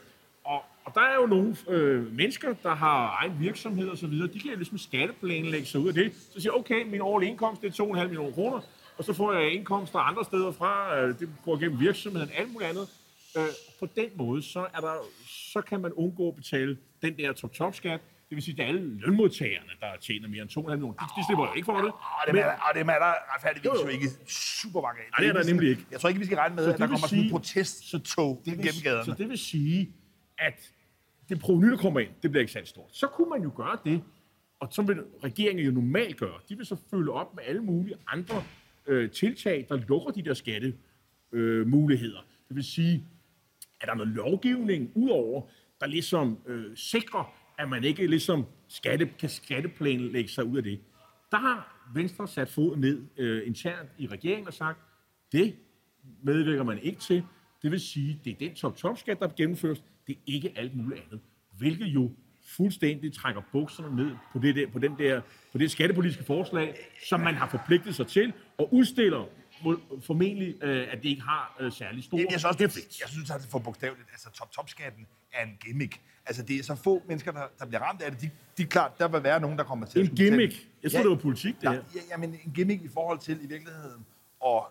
og, 0.43 0.63
og 0.83 0.91
der 0.95 1.01
er 1.01 1.15
jo 1.15 1.25
nogle 1.25 1.55
øh, 1.69 2.15
mennesker, 2.15 2.53
der 2.63 2.75
har 2.75 3.17
egen 3.21 3.37
virksomhed 3.39 3.89
og 3.89 3.97
så 3.97 4.07
videre, 4.07 4.27
de 4.27 4.39
kan 4.39 4.49
jo 4.49 4.55
ligesom 4.55 4.77
skatteplanlægge 4.77 5.65
sig 5.65 5.79
ud 5.79 5.87
af 5.87 5.93
det. 5.93 6.13
Så 6.33 6.41
siger 6.41 6.51
okay, 6.51 6.85
min 6.85 7.01
årlige 7.01 7.29
indkomst 7.29 7.61
det 7.61 7.79
er 7.79 7.83
2,5 7.83 8.03
millioner 8.03 8.31
kroner, 8.31 8.61
og 8.97 9.03
så 9.03 9.13
får 9.13 9.33
jeg 9.33 9.51
indkomster 9.53 9.99
andre 9.99 10.23
steder 10.25 10.51
fra, 10.51 10.97
øh, 10.99 11.19
det 11.19 11.29
går 11.45 11.57
gennem 11.59 11.79
virksomheden, 11.79 12.29
alt 12.35 12.53
muligt 12.53 12.69
andet. 12.69 12.87
Øh, 13.37 13.43
på 13.79 13.85
den 13.95 14.09
måde, 14.15 14.41
så, 14.43 14.59
er 14.75 14.79
der, 14.79 14.93
så 15.53 15.61
kan 15.61 15.81
man 15.81 15.91
undgå 15.93 16.27
at 16.29 16.35
betale 16.35 16.77
den 17.01 17.17
der 17.17 17.33
top-top-skat. 17.33 17.99
Det 18.29 18.35
vil 18.35 18.43
sige, 18.43 18.53
at 18.53 18.57
det 18.57 18.63
er 18.63 18.67
alle 18.67 18.97
lønmodtagerne, 18.99 19.69
der 19.81 19.87
tjener 20.01 20.27
mere 20.27 20.41
end 20.41 20.49
2,5 20.49 20.61
millioner. 20.69 20.93
De, 20.93 21.05
de 21.21 21.25
slipper 21.27 21.45
jo 21.47 21.53
ikke 21.53 21.65
for 21.65 21.77
det. 21.77 21.91
Og 21.91 22.23
dem 22.27 22.35
er, 22.35 22.39
der, 22.43 22.51
og 22.51 22.75
dem 22.75 22.89
er 22.89 22.93
der 22.93 23.13
retfærdigvis 23.35 23.65
Jo, 23.83 23.87
ikke 23.87 24.07
super 24.27 24.81
mange 24.81 24.99
af. 25.01 25.05
Nej, 25.11 25.19
det 25.19 25.37
er 25.37 25.41
der 25.43 25.49
nemlig 25.51 25.69
ikke. 25.69 25.85
Jeg 25.91 25.99
tror 25.99 26.09
ikke, 26.09 26.19
vi 26.19 26.25
skal 26.25 26.37
regne 26.37 26.55
med, 26.55 26.63
Så 26.63 26.69
at 26.69 26.73
det 26.73 26.79
der 26.81 26.87
kommer 26.87 27.07
sådan 27.07 27.17
en 27.19 27.23
sige- 27.23 27.31
protesttog 27.31 28.41
det 28.45 28.53
gennem 28.53 28.81
gaderne. 28.83 29.05
Så 29.05 29.11
det 29.17 29.29
vil 29.29 29.37
sige, 29.37 29.89
at 30.37 30.71
det 31.29 31.39
proveny, 31.39 31.69
der 31.71 31.77
kommer 31.77 31.99
ind, 31.99 32.09
det 32.21 32.31
bliver 32.31 32.41
ikke 32.41 32.51
særlig 32.53 32.67
stort. 32.69 32.89
Så 32.91 33.07
kunne 33.07 33.29
man 33.29 33.41
jo 33.43 33.51
gøre 33.55 33.77
det, 33.85 34.03
og 34.59 34.67
så 34.71 34.81
vil 34.81 35.03
regeringen 35.23 35.65
jo 35.65 35.71
normalt 35.71 36.17
gøre. 36.17 36.37
De 36.49 36.55
vil 36.57 36.65
så 36.65 36.75
følge 36.91 37.11
op 37.11 37.35
med 37.35 37.43
alle 37.47 37.61
mulige 37.63 37.95
andre 38.07 38.43
øh, 38.87 39.11
tiltag, 39.11 39.65
der 39.69 39.77
lukker 39.87 40.11
de 40.11 40.21
der 40.21 40.33
skattemuligheder. 40.33 40.87
Øh, 41.31 41.67
muligheder. 41.67 42.25
det 42.47 42.55
vil 42.55 42.63
sige, 42.63 43.05
at 43.81 43.87
der 43.87 43.93
er 43.93 43.97
noget 43.97 44.13
lovgivning 44.13 44.91
udover, 44.95 45.41
der 45.79 45.87
ligesom 45.87 46.39
øh, 46.47 46.77
sikrer, 46.77 47.33
at 47.57 47.69
man 47.69 47.83
ikke 47.83 48.07
ligesom 48.07 48.45
skatte, 48.67 49.09
kan 49.19 49.29
skatteplanlægge 49.29 50.29
sig 50.29 50.45
ud 50.45 50.57
af 50.57 50.63
det. 50.63 50.79
Der 51.31 51.37
har 51.37 51.89
Venstre 51.93 52.27
sat 52.27 52.49
foden 52.49 52.81
ned 52.81 53.01
øh, 53.17 53.47
internt 53.47 53.89
i 53.97 54.07
regeringen 54.07 54.47
og 54.47 54.53
sagt, 54.53 54.79
det 55.31 55.55
medvirker 56.23 56.63
man 56.63 56.79
ikke 56.79 56.99
til. 56.99 57.23
Det 57.61 57.71
vil 57.71 57.79
sige, 57.79 58.21
det 58.23 58.31
er 58.31 58.35
den 58.39 58.55
top-top-skat, 58.55 59.19
der 59.19 59.27
gennemføres. 59.37 59.83
Det 60.07 60.15
er 60.15 60.21
ikke 60.25 60.53
alt 60.55 60.75
muligt 60.75 61.01
andet. 61.05 61.19
Hvilket 61.57 61.85
jo 61.85 62.11
fuldstændig 62.47 63.13
trækker 63.13 63.41
bukserne 63.51 63.95
ned 63.95 64.11
på 64.33 64.39
det, 64.39 64.55
der, 64.55 64.67
på 64.67 64.79
den 64.79 64.95
der, 64.97 65.21
på 65.51 65.57
det 65.57 65.71
skattepolitiske 65.71 66.23
forslag, 66.23 66.75
som 67.09 67.19
man 67.19 67.35
har 67.35 67.49
forpligtet 67.49 67.95
sig 67.95 68.07
til, 68.07 68.33
og 68.57 68.73
udstiller 68.73 69.25
formentlig, 70.01 70.63
øh, 70.63 70.87
at 70.91 70.97
det 71.03 71.09
ikke 71.09 71.21
har 71.21 71.55
øh, 71.59 71.71
særlig 71.71 72.03
stor 72.03 72.17
Jamen, 72.17 72.31
jeg 72.31 72.39
synes 72.39 72.45
også, 72.45 72.63
effekt. 72.65 72.87
det, 72.89 72.99
jeg 73.01 73.09
synes, 73.09 73.29
at 73.29 73.39
det 73.39 73.45
er 73.45 73.49
for 73.49 73.59
bogstaveligt. 73.59 74.07
Altså, 74.11 74.29
top-top-skatten 74.31 75.07
er 75.33 75.43
en 75.43 75.57
gimmick. 75.65 76.01
Altså, 76.25 76.43
det 76.43 76.55
er 76.59 76.63
så 76.63 76.75
få 76.75 77.03
mennesker, 77.07 77.31
der, 77.31 77.41
der 77.59 77.65
bliver 77.65 77.81
ramt 77.81 78.01
af 78.01 78.11
det. 78.11 78.21
De, 78.21 78.29
de 78.57 78.63
er 78.63 78.67
klart, 78.67 78.99
der 78.99 79.07
vil 79.07 79.23
være 79.23 79.39
nogen, 79.39 79.57
der 79.57 79.63
kommer 79.63 79.85
til 79.85 80.01
En 80.01 80.15
gimmick. 80.15 80.53
Jeg 80.83 80.91
tror, 80.91 80.99
Ja, 80.99 81.03
det 81.03 81.09
var 81.11 81.15
politik, 81.17 81.55
det 81.61 81.69
her. 81.69 81.75
ja, 81.95 82.01
jamen, 82.11 82.39
en 82.45 82.51
gimmick 82.53 82.83
i 82.83 82.87
forhold 82.93 83.19
til 83.19 83.43
i 83.43 83.47
virkeligheden 83.47 84.05
at 84.45 84.61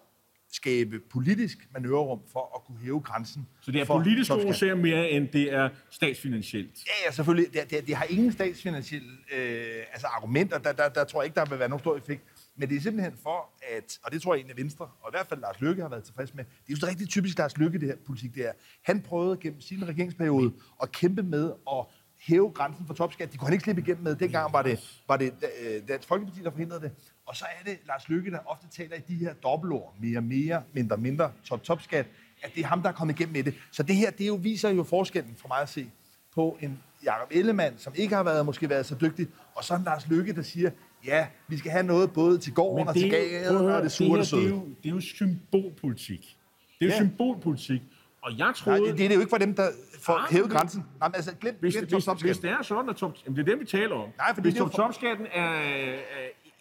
skabe 0.52 1.00
politisk 1.00 1.58
manøvrerum 1.72 2.20
for 2.32 2.52
at 2.56 2.64
kunne 2.64 2.78
hæve 2.78 3.00
grænsen. 3.00 3.46
Så 3.60 3.70
det 3.72 3.80
er 3.80 3.84
politisk 3.84 4.30
årsager 4.32 4.74
mere, 4.74 5.10
end 5.10 5.28
det 5.28 5.52
er 5.52 5.68
statsfinansielt. 5.90 6.70
Ja, 6.86 6.92
ja, 7.06 7.12
selvfølgelig. 7.12 7.52
Det, 7.52 7.70
det, 7.70 7.86
det 7.86 7.96
har 7.96 8.04
ingen 8.04 8.32
statsfinansielle 8.32 9.08
øh, 9.34 9.84
altså 9.92 10.06
argumenter. 10.06 10.58
Der, 10.58 10.72
der, 10.72 10.88
der 10.88 11.04
tror 11.04 11.22
jeg 11.22 11.26
ikke, 11.26 11.34
der 11.34 11.44
vil 11.44 11.58
være 11.58 11.68
nogen 11.68 11.80
stor 11.80 11.96
effekt. 11.96 12.22
Men 12.56 12.68
det 12.68 12.76
er 12.76 12.80
simpelthen 12.80 13.14
for, 13.22 13.50
at, 13.76 13.98
og 14.02 14.12
det 14.12 14.22
tror 14.22 14.34
jeg 14.34 14.38
egentlig 14.38 14.56
Venstre, 14.56 14.84
og 15.00 15.10
i 15.10 15.12
hvert 15.12 15.26
fald 15.26 15.40
Lars 15.40 15.60
Løkke 15.60 15.82
har 15.82 15.88
været 15.88 16.04
tilfreds 16.04 16.34
med, 16.34 16.44
det 16.44 16.68
er 16.68 16.72
jo 16.72 16.76
så 16.76 16.86
rigtig 16.86 17.08
typisk 17.08 17.38
Lars 17.38 17.56
Løkke, 17.56 17.78
det 17.78 17.88
her 17.88 17.96
politik, 18.06 18.34
det 18.34 18.46
er. 18.48 18.52
Han 18.82 19.02
prøvede 19.02 19.36
gennem 19.36 19.60
sin 19.60 19.88
regeringsperiode 19.88 20.52
at 20.82 20.92
kæmpe 20.92 21.22
med 21.22 21.52
at 21.72 21.84
hæve 22.18 22.50
grænsen 22.50 22.86
for 22.86 22.94
topskat. 22.94 23.32
De 23.32 23.38
kunne 23.38 23.46
han 23.46 23.52
ikke 23.52 23.62
slippe 23.62 23.82
igennem 23.82 24.04
med. 24.04 24.16
Dengang 24.16 24.52
var 24.52 24.62
det, 24.62 25.02
var 25.08 25.16
det 25.16 25.34
øh, 25.62 25.88
Dansk 25.88 26.08
Folkeparti, 26.08 26.40
der 26.42 26.50
forhindrede 26.50 26.80
det. 26.80 26.92
Og 27.26 27.36
så 27.36 27.44
er 27.44 27.64
det 27.64 27.78
Lars 27.86 28.08
Løkke, 28.08 28.30
der 28.30 28.38
ofte 28.46 28.66
taler 28.70 28.96
i 28.96 29.00
de 29.08 29.14
her 29.14 29.34
dobbeltord. 29.34 29.94
Mere, 30.00 30.20
mere, 30.20 30.62
mindre, 30.72 30.96
mindre, 30.96 31.32
top, 31.44 31.62
topskat. 31.62 32.06
At 32.42 32.50
det 32.54 32.62
er 32.62 32.66
ham, 32.66 32.82
der 32.82 32.88
er 32.88 32.92
kommet 32.92 33.14
igennem 33.14 33.32
med 33.32 33.44
det. 33.44 33.54
Så 33.72 33.82
det 33.82 33.96
her, 33.96 34.10
det 34.10 34.26
jo 34.26 34.34
viser 34.34 34.70
jo 34.70 34.82
forskellen 34.82 35.36
for 35.36 35.48
mig 35.48 35.58
at 35.58 35.68
se 35.68 35.90
på 36.34 36.58
en 36.60 36.82
Jakob 37.04 37.28
Ellemann, 37.30 37.78
som 37.78 37.92
ikke 37.96 38.14
har 38.14 38.22
været, 38.22 38.46
måske 38.46 38.68
været 38.68 38.86
så 38.86 38.96
dygtig, 39.00 39.28
og 39.54 39.64
så 39.64 39.74
en 39.74 39.82
Lars 39.82 40.08
Lykke, 40.08 40.32
der 40.32 40.42
siger, 40.42 40.70
ja, 41.06 41.26
vi 41.48 41.58
skal 41.58 41.70
have 41.70 41.82
noget 41.86 42.12
både 42.12 42.38
til 42.38 42.54
gården 42.54 42.88
og 42.88 42.94
til 42.94 43.10
gaden, 43.10 43.56
og 43.56 43.82
det 43.82 43.92
sure 43.92 44.20
det 44.20 44.30
det, 44.30 44.44
er 44.44 44.48
jo, 44.48 44.68
det 44.82 44.88
er 44.90 44.94
jo 44.94 45.00
symbolpolitik. 45.00 46.36
Det 46.80 46.84
er 46.84 46.86
jo 46.86 46.92
Ja. 46.92 46.96
symbolpolitik. 46.96 47.82
Og 48.22 48.30
jeg 48.38 48.38
Nej, 48.46 48.52
troede... 48.52 48.80
det, 48.80 48.98
det 48.98 49.04
er 49.04 49.08
det 49.08 49.14
jo 49.14 49.20
ikke 49.20 49.30
for 49.30 49.38
dem, 49.38 49.54
der 49.54 49.68
får 50.02 50.18
Nej, 50.18 50.26
hævet 50.30 50.48
men- 50.48 50.56
grænsen. 50.56 50.84
Nej, 51.00 51.08
men 51.08 51.14
altså, 51.14 51.34
glem, 51.40 51.56
Hvis, 51.60 51.74
glem 51.76 51.84
hvis, 51.88 52.22
hvis 52.22 52.38
det 52.38 52.50
er 52.50 52.62
sådan, 52.62 52.90
at 52.90 52.96
top, 52.96 53.16
jamen 53.24 53.36
det 53.36 53.42
er 53.48 53.52
det, 53.54 53.60
vi 53.60 53.64
taler 53.64 53.94
om. 53.94 54.08
Nej, 54.18 54.34
fordi 54.34 54.40
hvis 54.46 54.54
det 54.54 54.60
er 54.60 54.64
jo 54.64 54.68
for- 54.70 54.76
top-topskatten 54.76 55.26
er, 55.32 55.42
er, 55.50 55.98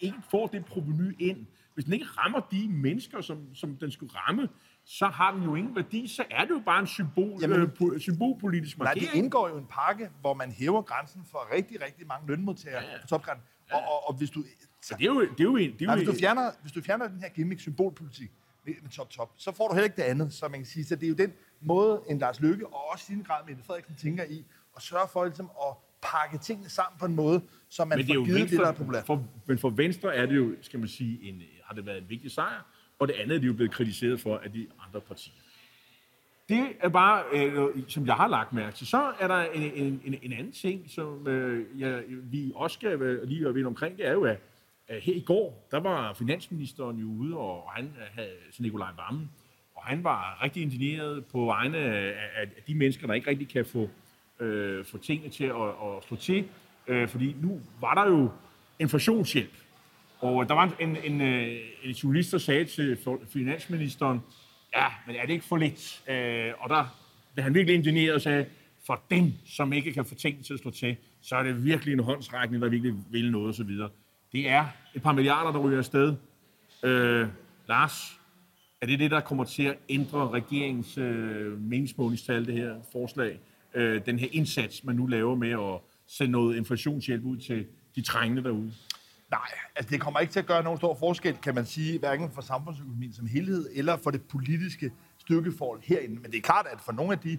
ikke 0.00 0.16
får 0.30 0.46
det 0.46 0.64
proveny 0.64 1.16
ind, 1.18 1.46
hvis 1.74 1.84
den 1.84 1.92
ikke 1.94 2.06
rammer 2.06 2.40
de 2.50 2.68
mennesker, 2.68 3.20
som, 3.20 3.38
som 3.54 3.76
den 3.76 3.90
skulle 3.90 4.12
ramme, 4.16 4.48
så 4.84 5.06
har 5.06 5.32
den 5.34 5.42
jo 5.42 5.54
ingen 5.54 5.76
værdi. 5.76 6.08
Så 6.08 6.24
er 6.30 6.42
det 6.44 6.50
jo 6.50 6.62
bare 6.66 6.80
en 6.80 6.86
symbol, 6.86 7.38
Jamen- 7.42 7.60
øh, 7.60 7.68
po, 7.78 7.98
symbolpolitisk 7.98 8.78
Nej, 8.78 8.84
markering. 8.84 9.12
det 9.12 9.18
indgår 9.18 9.48
jo 9.48 9.56
en 9.58 9.66
pakke, 9.70 10.08
hvor 10.20 10.34
man 10.34 10.52
hæver 10.52 10.82
grænsen 10.82 11.20
for 11.30 11.48
rigtig, 11.54 11.82
rigtig 11.82 12.06
mange 12.06 12.28
lønmodtagere 12.28 12.82
Ja, 12.82 13.00
på 13.02 13.06
topskatten. 13.06 13.44
Og, 13.70 13.80
og, 13.80 14.08
og 14.08 14.14
hvis 14.14 14.30
du... 14.30 14.44
Så 14.82 14.94
det 14.98 15.02
er 15.02 15.06
jo, 15.06 15.20
det 15.20 15.40
er 15.40 15.44
jo, 15.44 15.56
en- 15.56 15.72
det 15.72 15.82
er 15.82 15.86
Nej, 15.86 15.94
jo 15.94 16.04
hvis, 16.04 16.14
du 16.14 16.18
fjerner, 16.20 16.50
hvis 16.62 16.72
du 16.72 16.82
fjerner 16.82 17.08
den 17.08 17.20
her 17.20 17.28
gimmick, 17.28 17.60
symbolpolitik 17.60 18.30
med, 18.66 18.74
med 18.82 18.90
top-top, 18.90 19.32
så 19.36 19.52
får 19.52 19.68
du 19.68 19.74
heller 19.74 19.84
ikke 19.84 19.96
det 19.96 20.02
andet, 20.02 20.32
så 20.32 20.48
man 20.48 20.60
kan 20.60 20.66
sige. 20.66 20.84
Så 20.84 20.96
det 20.96 21.04
er 21.04 21.08
jo 21.08 21.14
den 21.14 21.32
måde, 21.60 22.02
en 22.10 22.18
Lars 22.18 22.40
Løkke 22.40 22.66
og 22.66 22.90
også 22.92 23.04
i 23.08 23.12
sin 23.14 23.22
grad 23.22 23.40
Mette 23.48 23.62
Frederiksen 23.64 23.94
tænker 23.96 24.24
i, 24.24 24.44
at 24.76 24.82
sørge 24.82 25.08
for 25.12 25.24
ligesom, 25.24 25.50
at 25.68 25.74
pakke 26.02 26.38
tingene 26.38 26.68
sammen 26.68 26.98
på 26.98 27.06
en 27.06 27.14
måde, 27.14 27.42
så 27.68 27.84
man 27.84 27.98
Men 27.98 28.06
det 28.06 28.12
er 28.12 28.18
får 28.18 28.24
givet 28.24 28.40
det, 28.50 28.50
der 28.50 28.58
er 28.58 28.66
Venstre, 28.66 28.84
populært. 28.84 29.06
for, 29.06 29.24
men 29.46 29.58
for 29.58 29.70
Venstre 29.70 30.14
er 30.14 30.26
det 30.26 30.36
jo, 30.36 30.54
skal 30.62 30.78
man 30.78 30.88
sige, 30.88 31.22
en, 31.22 31.42
har 31.64 31.74
det 31.74 31.86
været 31.86 31.98
en 32.02 32.08
vigtig 32.08 32.30
sejr, 32.30 32.66
og 32.98 33.08
det 33.08 33.14
andet 33.14 33.34
er 33.36 33.40
de 33.40 33.46
jo 33.46 33.52
blevet 33.52 33.72
kritiseret 33.72 34.20
for 34.20 34.36
af 34.38 34.52
de 34.52 34.66
andre 34.86 35.00
partier. 35.00 35.34
Det 36.48 36.66
er 36.80 36.88
bare, 36.88 37.24
øh, 37.32 37.68
som 37.88 38.06
jeg 38.06 38.14
har 38.14 38.28
lagt 38.28 38.52
mærke 38.52 38.76
til. 38.76 38.86
Så 38.86 39.12
er 39.20 39.28
der 39.28 39.42
en, 39.42 39.62
en, 39.62 40.00
en, 40.04 40.18
en 40.22 40.32
anden 40.32 40.52
ting, 40.52 40.90
som 40.90 41.28
øh, 41.28 41.80
jeg, 41.80 42.02
vi 42.08 42.52
også 42.54 42.74
skal 42.74 43.02
øh, 43.02 43.28
lige 43.28 43.54
være 43.54 43.66
omkring, 43.66 43.98
det 43.98 44.06
er 44.06 44.12
jo, 44.12 44.24
at, 44.24 44.38
at 44.88 45.02
her 45.02 45.14
i 45.14 45.20
går, 45.20 45.66
der 45.70 45.80
var 45.80 46.12
finansministeren 46.12 46.96
jo 46.96 47.06
ude, 47.06 47.36
og 47.36 47.70
han 47.70 47.84
øh, 47.84 48.06
havde 48.14 48.28
altså 48.46 48.56
så 48.56 48.62
Nikolaj 48.62 48.90
Vammen, 48.96 49.30
og 49.74 49.82
han 49.84 50.04
var 50.04 50.42
rigtig 50.42 50.62
indigneret 50.62 51.24
på 51.26 51.44
vegne 51.44 51.78
af, 51.78 52.08
af, 52.36 52.42
af 52.42 52.62
de 52.66 52.74
mennesker, 52.74 53.06
der 53.06 53.14
ikke 53.14 53.30
rigtig 53.30 53.48
kan 53.48 53.64
få, 53.64 53.88
øh, 54.40 54.84
få 54.84 54.98
tingene 54.98 55.30
til 55.30 55.44
at, 55.44 55.68
at 55.68 56.04
slå 56.08 56.16
til. 56.16 56.44
Øh, 56.86 57.08
fordi 57.08 57.36
nu 57.42 57.60
var 57.80 57.94
der 57.94 58.10
jo 58.10 58.30
inflationshjælp, 58.78 59.52
og 60.18 60.48
der 60.48 60.54
var 60.54 60.76
en, 60.80 60.90
en, 60.90 61.20
en, 61.20 61.20
en 61.82 61.90
journalist, 61.90 62.32
der 62.32 62.38
sagde 62.38 62.64
til 62.64 62.98
finansministeren, 63.28 64.20
ja, 64.74 64.86
men 65.06 65.16
er 65.16 65.26
det 65.26 65.32
ikke 65.32 65.44
for 65.44 65.56
lidt? 65.56 66.02
Øh, 66.08 66.52
og 66.58 66.70
der 66.70 66.98
blev 67.34 67.44
han 67.44 67.54
virkelig 67.54 67.74
indigneret 67.74 68.14
og 68.14 68.20
sagde, 68.20 68.46
for 68.86 69.02
dem, 69.10 69.32
som 69.46 69.72
ikke 69.72 69.92
kan 69.92 70.04
få 70.04 70.14
tingene 70.14 70.44
til 70.44 70.54
at 70.54 70.60
slå 70.60 70.70
til, 70.70 70.96
så 71.20 71.36
er 71.36 71.42
det 71.42 71.64
virkelig 71.64 71.92
en 71.92 72.00
håndsrækning, 72.00 72.62
der 72.62 72.68
virkelig 72.68 72.94
vil 73.10 73.30
noget 73.30 73.48
osv. 73.48 73.70
Det 74.32 74.48
er 74.48 74.66
et 74.94 75.02
par 75.02 75.12
milliarder, 75.12 75.52
der 75.52 75.58
ryger 75.58 75.78
afsted. 75.78 76.14
Øh, 76.82 77.28
Lars, 77.68 78.20
er 78.80 78.86
det 78.86 78.98
det, 78.98 79.10
der 79.10 79.20
kommer 79.20 79.44
til 79.44 79.62
at 79.62 79.78
ændre 79.88 80.30
regeringens 80.30 80.98
øh, 80.98 81.60
meningsmålingstal, 81.60 82.46
det 82.46 82.54
her 82.54 82.74
forslag? 82.92 83.40
Øh, 83.74 84.06
den 84.06 84.18
her 84.18 84.28
indsats, 84.32 84.84
man 84.84 84.96
nu 84.96 85.06
laver 85.06 85.34
med 85.34 85.50
at 85.50 85.80
sende 86.06 86.32
noget 86.32 86.56
inflationshjælp 86.56 87.24
ud 87.24 87.36
til 87.36 87.66
de 87.96 88.02
trængende 88.02 88.44
derude? 88.44 88.72
Nej, 89.30 89.48
altså 89.76 89.90
det 89.90 90.00
kommer 90.00 90.20
ikke 90.20 90.32
til 90.32 90.40
at 90.40 90.46
gøre 90.46 90.62
nogen 90.62 90.78
stor 90.78 90.94
forskel, 90.94 91.36
kan 91.42 91.54
man 91.54 91.66
sige, 91.66 91.98
hverken 91.98 92.30
for 92.30 92.42
samfundsøkonomien 92.42 93.12
som 93.12 93.26
helhed, 93.26 93.70
eller 93.74 93.96
for 93.96 94.10
det 94.10 94.22
politiske 94.22 94.92
styrkeforhold 95.18 95.80
herinde. 95.84 96.14
Men 96.14 96.30
det 96.30 96.38
er 96.38 96.42
klart, 96.42 96.66
at 96.72 96.80
for 96.80 96.92
nogle 96.92 97.12
af 97.12 97.18
de 97.18 97.38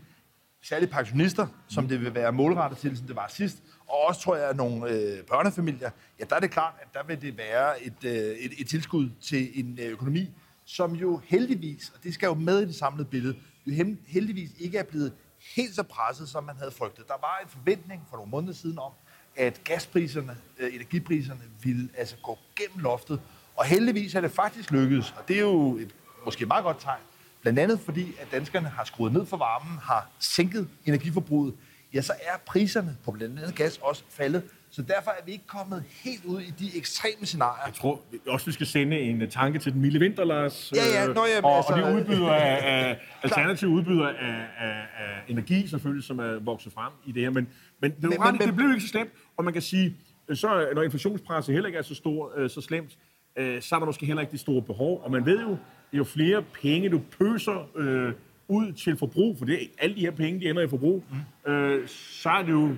særlige 0.64 0.90
pensionister, 0.90 1.48
som 1.68 1.88
det 1.88 2.02
vil 2.02 2.16
være 2.16 2.32
målrettet 2.32 2.80
til, 2.80 2.98
som 2.98 3.08
det 3.08 3.16
var 3.16 3.28
sidst, 3.28 3.64
og 3.88 4.08
også 4.08 4.22
tror 4.22 4.36
jeg 4.36 4.54
nogle 4.54 4.90
øh, 4.92 5.24
børnefamilier, 5.24 5.90
ja, 6.20 6.26
der 6.30 6.36
er 6.36 6.40
det 6.40 6.52
klart, 6.52 6.74
at 6.82 6.88
der 6.94 7.04
vil 7.04 7.22
det 7.22 7.38
være 7.38 7.84
et, 7.84 8.04
øh, 8.04 8.12
et, 8.12 8.52
et 8.58 8.68
tilskud 8.68 9.10
til 9.22 9.60
en 9.60 9.80
øh, 9.82 9.92
økonomi, 9.92 10.30
som 10.66 10.96
jo 10.96 11.22
heldigvis, 11.26 11.92
og 11.96 12.04
det 12.04 12.14
skal 12.14 12.28
jo 12.28 12.34
med 12.34 12.62
i 12.62 12.66
det 12.66 12.76
samlede 12.76 13.10
billede, 13.10 13.38
jo 13.66 13.96
heldigvis 14.08 14.50
ikke 14.60 14.78
er 14.78 14.84
blevet 14.84 15.14
helt 15.56 15.76
så 15.76 15.84
presset, 15.84 16.30
som 16.30 16.44
man 16.44 16.56
havde 16.58 16.72
frygtet. 16.72 17.08
Der 17.08 17.14
var 17.22 17.40
en 17.44 17.50
forventning 17.50 18.04
for 18.10 18.18
nogle 18.18 18.32
måneder 18.32 18.54
siden 18.54 18.80
om, 18.80 18.92
at 19.38 19.62
gaspriserne, 19.64 20.38
øh, 20.60 20.76
energipriserne 20.76 21.42
ville 21.64 21.90
altså 21.98 22.16
gå 22.24 22.38
gennem 22.56 22.80
loftet, 22.84 23.20
og 23.56 23.66
heldigvis 23.66 24.16
er 24.16 24.22
det 24.22 24.32
faktisk 24.32 24.72
lykkedes, 24.72 25.14
og 25.18 25.28
det 25.28 25.36
er 25.36 25.42
jo 25.42 25.78
et 25.78 25.96
måske 26.26 26.46
meget 26.46 26.64
godt 26.64 26.82
tegn, 26.82 27.00
blandt 27.42 27.60
andet 27.60 27.80
fordi, 27.80 28.14
at 28.22 28.28
danskerne 28.32 28.68
har 28.68 28.84
skruet 28.84 29.14
ned 29.14 29.26
for 29.26 29.38
varmen, 29.38 29.78
har 29.78 30.10
sænket 30.20 30.68
energiforbruget, 30.86 31.54
ja, 31.94 32.02
så 32.02 32.14
er 32.22 32.38
priserne 32.46 32.98
på 33.06 33.12
blandt 33.12 33.40
andet 33.40 33.56
gas 33.56 33.78
også 33.78 34.04
faldet. 34.10 34.44
Så 34.70 34.82
derfor 34.82 35.12
er 35.12 35.26
vi 35.26 35.32
ikke 35.32 35.48
kommet 35.48 35.84
helt 36.04 36.26
ud 36.26 36.42
i 36.42 36.52
de 36.60 36.78
ekstreme 36.78 37.26
scenarier. 37.26 37.66
Jeg 37.66 37.74
tror 37.74 38.02
også, 38.28 38.46
vi 38.46 38.52
skal 38.52 38.68
sende 38.68 39.00
en 39.00 39.30
tanke 39.30 39.60
til 39.60 39.74
den 39.74 39.82
milde 39.82 40.00
vinter, 40.00 40.24
Lars. 40.26 40.74
Ja, 40.76 40.82
ja, 40.94 41.10
øh, 41.10 41.16
nå, 41.16 41.26
jamen, 41.26 41.46
og, 41.46 41.58
altså, 41.58 41.74
og 41.74 41.80
de 41.80 41.96
udbyder 41.96 42.30
af, 42.32 42.60
af 42.64 43.00
alternative 43.24 43.70
udbyder 43.70 44.08
af, 44.08 44.14
af, 44.60 44.70
af, 44.98 45.24
energi, 45.28 45.68
selvfølgelig, 45.68 46.04
som 46.04 46.20
er 46.20 46.40
vokset 46.40 46.74
frem 46.74 46.92
i 47.06 47.12
det 47.12 47.22
her. 47.22 47.30
Men, 47.30 47.48
men, 47.82 47.92
det, 47.92 48.02
men, 48.02 48.12
Men- 48.20 48.48
det 48.48 48.56
blev 48.56 48.70
ikke 48.70 48.82
så 48.82 48.88
slemt, 48.88 49.10
og 49.38 49.44
man 49.44 49.54
kan 49.54 49.62
sige, 49.62 49.98
øh, 50.28 50.38
så 50.38 50.72
når 50.76 50.84
inflationspresset 50.84 51.54
heller 51.54 51.68
ikke 51.68 51.80
er 51.80 51.84
så, 51.84 51.96
stor, 51.96 52.34
øh, 52.36 52.50
så 52.50 52.62
slemt, 52.62 52.98
øh, 53.36 53.62
så 53.62 53.76
er 53.76 53.80
der 53.80 53.86
måske 53.86 54.06
heller 54.06 54.22
ikke 54.22 54.32
det 54.32 54.40
store 54.40 54.62
behov. 54.62 55.02
Og 55.04 55.12
man 55.12 55.26
ved 55.26 55.40
jo, 55.40 55.58
jo 55.94 56.04
flere 56.04 56.44
penge 56.62 56.90
du 56.90 57.02
pøser 57.20 57.70
øh, 57.76 58.14
ud 58.48 58.74
til 58.74 58.98
forbrug, 58.98 59.38
for 59.38 59.46
det, 59.46 59.72
alle 59.80 59.96
de 59.96 60.02
her 60.02 60.12
penge, 60.12 60.40
de 60.40 60.50
ender 60.50 60.62
i 60.62 60.68
forbrug, 60.68 61.04
mm. 61.46 61.52
øh, 61.52 61.88
så 61.88 62.30
er 62.30 62.42
det 62.42 62.52
jo 62.52 62.76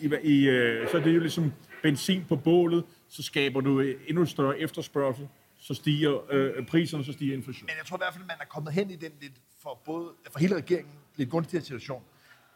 i, 0.00 0.10
i, 0.22 0.48
øh, 0.48 0.90
så 0.90 0.96
er 0.96 1.02
det 1.02 1.14
jo 1.14 1.20
ligesom 1.20 1.52
benzin 1.82 2.24
på 2.28 2.36
bålet, 2.36 2.84
så 3.08 3.22
skaber 3.22 3.60
du 3.60 3.80
endnu 3.80 4.24
større 4.24 4.58
efterspørgsel, 4.58 5.28
så 5.60 5.74
stiger 5.74 6.32
øh, 6.32 6.66
priserne, 6.66 7.04
så 7.04 7.12
stiger 7.12 7.34
inflationen. 7.34 7.66
Men 7.66 7.78
jeg 7.78 7.86
tror 7.86 7.96
i 7.96 8.00
hvert 8.00 8.14
fald, 8.14 8.24
man 8.24 8.36
er 8.40 8.44
kommet 8.44 8.72
hen 8.72 8.90
i 8.90 8.96
den 8.96 9.12
lidt 9.20 9.32
for, 9.62 9.80
både, 9.84 10.08
for 10.30 10.38
hele 10.38 10.56
regeringen 10.56 10.94
lidt 11.16 11.30
gunstige 11.30 11.60
situation, 11.60 12.02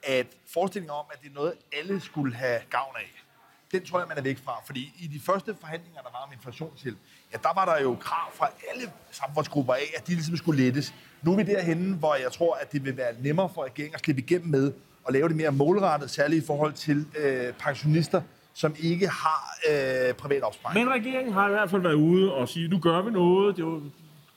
at 0.03 0.27
forestillingen 0.47 0.91
om, 0.91 1.05
at 1.13 1.23
det 1.23 1.31
er 1.31 1.35
noget, 1.35 1.53
alle 1.73 2.01
skulle 2.01 2.35
have 2.35 2.61
gavn 2.71 2.97
af, 2.97 3.26
den 3.73 3.85
tror 3.85 3.99
jeg, 3.99 4.09
man 4.09 4.19
er 4.19 4.23
væk 4.23 4.39
fra. 4.45 4.53
Fordi 4.67 4.93
i 4.99 5.07
de 5.07 5.21
første 5.21 5.57
forhandlinger, 5.61 6.01
der 6.01 6.09
var 6.13 6.25
om 6.27 6.33
inflationshjælp, 6.33 6.99
ja, 7.33 7.39
der 7.43 7.49
var 7.55 7.65
der 7.65 7.83
jo 7.83 7.97
krav 8.01 8.33
fra 8.35 8.49
alle 8.73 8.91
samfundsgrupper 9.11 9.75
af, 9.75 9.87
at 9.97 10.07
de 10.07 10.13
ligesom 10.13 10.37
skulle 10.37 10.63
lettes. 10.63 10.95
Nu 11.23 11.33
er 11.33 11.37
vi 11.37 11.43
derhenne, 11.43 11.97
hvor 11.97 12.15
jeg 12.15 12.33
tror, 12.33 12.55
at 12.55 12.73
det 12.73 12.85
vil 12.85 12.97
være 12.97 13.13
nemmere 13.21 13.49
for 13.55 13.65
regeringen 13.65 13.95
at 13.95 14.01
slippe 14.01 14.23
igennem 14.23 14.49
med 14.49 14.73
at 15.09 15.13
lave 15.13 15.29
det 15.29 15.37
mere 15.37 15.53
målrettet, 15.53 16.11
særligt 16.11 16.45
i 16.45 16.47
forhold 16.47 16.73
til 16.73 17.07
øh, 17.19 17.53
pensionister, 17.53 18.23
som 18.55 18.75
ikke 18.79 19.09
har 19.09 19.59
øh, 19.71 20.15
privat 20.15 20.43
opsparing. 20.43 20.79
Men 20.79 20.95
regeringen 20.95 21.35
har 21.35 21.49
i 21.49 21.51
hvert 21.51 21.71
fald 21.71 21.83
været 21.83 21.95
ude 21.95 22.35
og 22.35 22.49
sige, 22.49 22.69
nu 22.69 22.79
gør 22.79 23.03
vi 23.03 23.11
noget. 23.11 23.57
Det 23.57 23.63
er 23.63 23.67
jo 23.67 23.83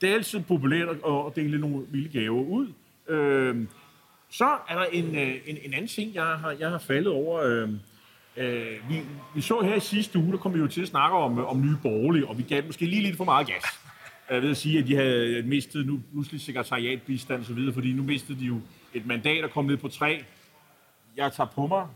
det 0.00 0.10
er 0.10 0.14
altid 0.14 0.40
populært 0.40 0.88
at, 0.88 0.96
at 1.26 1.36
dele 1.36 1.58
nogle 1.58 1.86
vilde 1.90 2.20
gaver 2.20 2.42
ud. 2.42 2.72
Øh, 3.08 3.66
så 4.30 4.56
er 4.68 4.74
der 4.74 4.84
en, 4.84 5.16
øh, 5.16 5.36
en, 5.46 5.58
en 5.62 5.74
anden 5.74 5.88
ting, 5.88 6.14
jeg 6.14 6.24
har, 6.24 6.50
jeg 6.50 6.70
har 6.70 6.78
faldet 6.78 7.12
over. 7.12 7.42
Øh, 7.42 7.68
øh, 8.40 8.90
vi, 8.90 9.00
vi 9.34 9.40
så 9.40 9.60
her 9.60 9.74
i 9.74 9.80
sidste 9.80 10.18
uge, 10.18 10.32
der 10.32 10.38
kom 10.38 10.54
vi 10.54 10.58
jo 10.58 10.66
til 10.66 10.82
at 10.82 10.88
snakke 10.88 11.16
om, 11.16 11.38
øh, 11.38 11.50
om 11.50 11.60
nye 11.60 11.76
borgerlige, 11.82 12.26
og 12.26 12.38
vi 12.38 12.42
gav 12.42 12.66
måske 12.66 12.86
lige 12.86 13.02
lidt 13.02 13.16
for 13.16 13.24
meget 13.24 13.46
gas. 13.46 13.64
Jeg 14.30 14.42
ved 14.42 14.50
at 14.50 14.56
sige, 14.56 14.78
at 14.78 14.86
de 14.86 14.96
havde 14.96 15.42
mistet 15.42 15.86
nu 15.86 16.00
pludselig 16.12 16.40
sekretariatbistand 16.40 17.40
osv., 17.40 17.66
så 17.66 17.72
fordi 17.72 17.92
nu 17.92 18.02
mistede 18.02 18.40
de 18.40 18.44
jo 18.44 18.60
et 18.94 19.06
mandat 19.06 19.44
og 19.44 19.50
kom 19.50 19.64
ned 19.64 19.76
på 19.76 19.88
tre. 19.88 20.24
Jeg 21.16 21.32
tager 21.32 21.48
på 21.48 21.66
mig. 21.66 21.86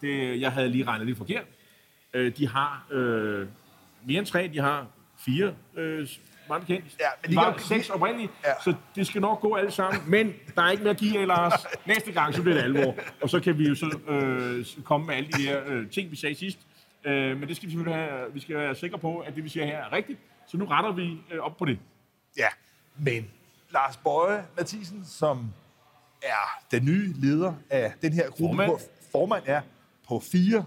Det, 0.00 0.40
jeg 0.40 0.52
havde 0.52 0.68
lige 0.68 0.84
regnet 0.84 1.06
lidt 1.06 1.18
forkert. 1.18 1.44
Øh, 2.14 2.36
de 2.36 2.48
har 2.48 2.86
øh, 2.90 3.46
mere 4.06 4.18
end 4.18 4.26
tre, 4.26 4.50
de 4.52 4.58
har 4.58 4.86
fire, 5.18 5.54
øh, 5.76 6.08
meget 6.48 6.66
bekendt. 6.66 6.86
Ja, 7.00 7.06
men 7.22 7.30
de 7.30 7.32
de 7.32 7.36
var 7.36 7.52
kan- 7.52 7.60
seks 7.62 7.90
oprindeligt, 7.90 8.32
Ja. 8.44 8.52
så 8.64 8.74
det 8.94 9.06
skal 9.06 9.20
nok 9.20 9.40
gå 9.40 9.54
alle 9.54 9.70
sammen. 9.70 10.02
Men 10.06 10.32
der 10.54 10.62
er 10.62 10.70
ikke 10.70 10.82
mere 10.82 10.90
at 10.90 10.96
give 10.98 11.26
Lars. 11.26 11.66
Næste 11.86 12.12
gang, 12.12 12.34
så 12.34 12.42
bliver 12.42 12.56
det 12.56 12.62
alvor. 12.64 12.94
Og 13.22 13.30
så 13.30 13.40
kan 13.40 13.58
vi 13.58 13.68
jo 13.68 13.74
så 13.74 13.98
øh, 14.08 14.84
komme 14.84 15.06
med 15.06 15.14
alle 15.14 15.28
de 15.30 15.42
her 15.42 15.60
øh, 15.66 15.90
ting, 15.90 16.10
vi 16.10 16.16
sagde 16.16 16.34
sidst. 16.34 16.58
Øh, 17.04 17.36
men 17.38 17.48
det 17.48 17.56
skal 17.56 17.66
vi 17.66 17.72
selvfølgelig 17.72 18.04
have, 18.08 18.32
vi 18.34 18.40
skal 18.40 18.56
være 18.56 18.74
sikre 18.74 18.98
på, 18.98 19.18
at 19.18 19.34
det, 19.36 19.44
vi 19.44 19.48
siger 19.48 19.66
her, 19.66 19.78
er 19.78 19.92
rigtigt. 19.92 20.18
Så 20.46 20.56
nu 20.56 20.64
retter 20.64 20.92
vi 20.92 21.18
øh, 21.30 21.38
op 21.40 21.56
på 21.56 21.64
det. 21.64 21.78
Ja, 22.38 22.48
men 22.98 23.30
Lars 23.70 23.96
Bøje 23.96 24.44
Mathisen, 24.56 25.04
som 25.04 25.52
er 26.22 26.60
den 26.70 26.84
nye 26.84 27.12
leder 27.16 27.54
af 27.70 27.92
den 28.02 28.12
her 28.12 28.30
gruppe, 28.30 28.44
Formand. 28.56 28.70
På, 28.70 28.78
formand 29.12 29.42
er 29.46 29.60
på 30.08 30.22
fire, 30.32 30.64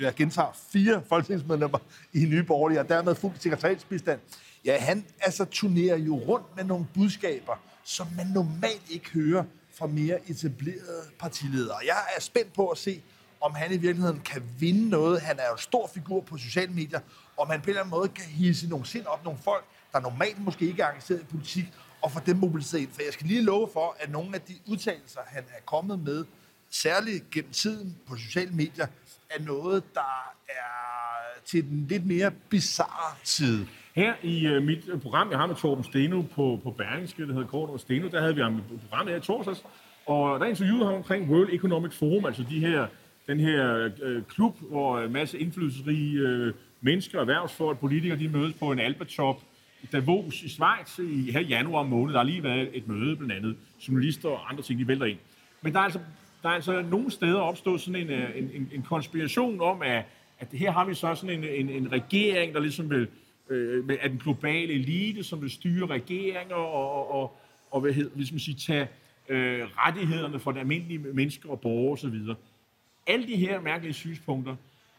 jeg 0.00 0.14
gentager, 0.14 0.56
fire 0.72 1.02
folketingsmedlemmer 1.08 1.78
i 2.12 2.18
Nye 2.24 2.42
Borgerlige, 2.42 2.80
og 2.80 2.88
dermed 2.88 3.14
fuld 3.14 3.32
sekretariatsbistand. 3.38 4.20
Ja, 4.64 4.78
han 4.78 5.06
altså 5.20 5.44
turnerer 5.44 5.96
jo 5.96 6.16
rundt 6.16 6.56
med 6.56 6.64
nogle 6.64 6.86
budskaber, 6.94 7.60
som 7.84 8.06
man 8.16 8.26
normalt 8.26 8.90
ikke 8.90 9.10
hører 9.10 9.44
fra 9.74 9.86
mere 9.86 10.30
etablerede 10.30 11.02
partiledere. 11.18 11.76
Jeg 11.86 11.96
er 12.16 12.20
spændt 12.20 12.52
på 12.52 12.68
at 12.68 12.78
se, 12.78 13.02
om 13.40 13.54
han 13.54 13.72
i 13.72 13.76
virkeligheden 13.76 14.20
kan 14.20 14.42
vinde 14.58 14.88
noget. 14.88 15.20
Han 15.20 15.38
er 15.38 15.46
jo 15.46 15.52
en 15.52 15.58
stor 15.58 15.90
figur 15.94 16.20
på 16.20 16.36
sociale 16.38 16.72
medier, 16.72 17.00
om 17.38 17.50
han 17.50 17.60
på 17.60 17.64
en 17.64 17.68
eller 17.68 17.80
anden 17.80 17.90
måde 17.90 18.08
kan 18.08 18.24
hisse 18.24 18.68
nogle 18.68 18.86
sind 18.86 19.06
op, 19.06 19.24
nogle 19.24 19.38
folk, 19.44 19.64
der 19.92 20.00
normalt 20.00 20.38
måske 20.38 20.66
ikke 20.66 20.82
er 20.82 20.88
engageret 20.88 21.20
i 21.20 21.24
politik, 21.24 21.64
og 22.02 22.12
få 22.12 22.20
dem 22.26 22.36
mobiliseret. 22.36 22.88
For 22.92 23.02
jeg 23.02 23.12
skal 23.12 23.26
lige 23.26 23.42
love 23.42 23.68
for, 23.72 23.96
at 24.00 24.10
nogle 24.10 24.34
af 24.34 24.40
de 24.40 24.54
udtalelser, 24.66 25.20
han 25.26 25.44
er 25.48 25.60
kommet 25.66 25.98
med, 25.98 26.24
særligt 26.70 27.30
gennem 27.30 27.52
tiden 27.52 27.98
på 28.06 28.16
sociale 28.16 28.50
medier, 28.50 28.86
er 29.30 29.42
noget, 29.42 29.94
der 29.94 30.32
er 30.48 31.40
til 31.44 31.64
den 31.64 31.86
lidt 31.86 32.06
mere 32.06 32.30
bizarre 32.30 33.16
side. 33.24 33.68
Her 33.94 34.14
i 34.22 34.46
øh, 34.46 34.62
mit 34.62 34.88
øh, 34.88 35.00
program, 35.00 35.30
jeg 35.30 35.38
har 35.38 35.46
med 35.46 35.56
Torben 35.56 35.84
Steno 35.84 36.22
på, 36.22 36.60
på 36.62 36.70
Berlingske, 36.70 37.26
der 37.26 37.32
hedder 37.32 37.48
Kort 37.48 37.70
og 37.70 37.80
Steno, 37.80 38.08
der 38.08 38.20
havde 38.20 38.34
vi 38.34 38.40
ham 38.40 38.58
i 38.58 38.76
programmet 38.88 39.12
her 39.12 39.20
i 39.20 39.24
torsdags, 39.24 39.64
og 40.06 40.40
der 40.40 40.46
interviewede 40.46 40.84
ham 40.84 40.94
omkring 40.94 41.30
World 41.30 41.48
Economic 41.52 41.92
Forum, 41.92 42.24
altså 42.24 42.44
de 42.50 42.60
her, 42.60 42.86
den 43.26 43.40
her 43.40 43.90
øh, 44.02 44.22
klub, 44.22 44.56
hvor 44.70 44.96
øh, 44.96 45.06
en 45.06 45.12
masse 45.12 45.38
indflydelsesrige 45.38 46.18
øh, 46.18 46.54
mennesker, 46.80 47.20
erhvervsfolk, 47.20 47.78
politikere, 47.78 48.18
de 48.18 48.28
mødes 48.28 48.54
på 48.54 48.72
en 48.72 48.78
albatop 48.78 49.42
i 49.82 49.86
Davos 49.86 50.42
i 50.42 50.48
Schweiz 50.48 50.98
i 50.98 51.30
her 51.32 51.40
i 51.40 51.46
januar 51.46 51.82
måned. 51.82 52.12
Der 52.12 52.18
har 52.18 52.26
lige 52.26 52.42
været 52.42 52.68
et 52.72 52.88
møde, 52.88 53.16
blandt 53.16 53.32
andet 53.32 53.56
journalister 53.88 54.28
og 54.28 54.50
andre 54.50 54.62
ting, 54.62 54.78
de 54.78 54.88
vælter 54.88 55.06
ind. 55.06 55.18
Men 55.62 55.72
der 55.72 55.78
er 55.78 55.84
altså, 55.84 56.00
der 56.42 56.48
er 56.48 56.52
altså 56.52 56.82
nogle 56.90 57.10
steder 57.10 57.40
opstået 57.40 57.80
sådan 57.80 58.00
en, 58.00 58.10
øh, 58.10 58.30
en, 58.34 58.50
en, 58.54 58.70
en 58.74 58.82
konspiration 58.82 59.60
om, 59.60 59.82
at, 59.82 60.04
at 60.40 60.48
her 60.52 60.72
har 60.72 60.84
vi 60.84 60.94
så 60.94 61.14
sådan 61.14 61.44
en, 61.44 61.44
en, 61.44 61.68
en 61.68 61.92
regering, 61.92 62.54
der 62.54 62.60
ligesom 62.60 62.90
vil, 62.90 63.08
øh, 63.52 63.84
med, 63.86 63.96
af 64.00 64.10
den 64.10 64.18
globale 64.18 64.72
elite, 64.72 65.24
som 65.24 65.42
vil 65.42 65.50
styre 65.50 65.86
regeringer 65.86 66.54
og, 66.54 66.90
og, 66.92 67.12
og, 67.22 67.36
og 67.70 67.80
hvad 67.80 67.92
hedder, 67.92 68.10
ligesom 68.16 68.34
hvis 68.34 68.48
man 68.48 68.56
siger, 68.56 68.58
tage 68.58 68.88
øh, 69.28 69.60
rettighederne 69.76 70.38
for 70.38 70.52
de 70.52 70.60
almindelige 70.60 70.98
mennesker 70.98 71.50
og 71.50 71.60
borgere 71.60 71.92
osv. 71.92 72.14
Alle 73.06 73.26
de 73.26 73.36
her 73.36 73.60
mærkelige 73.60 73.92
synspunkter, 73.94 74.56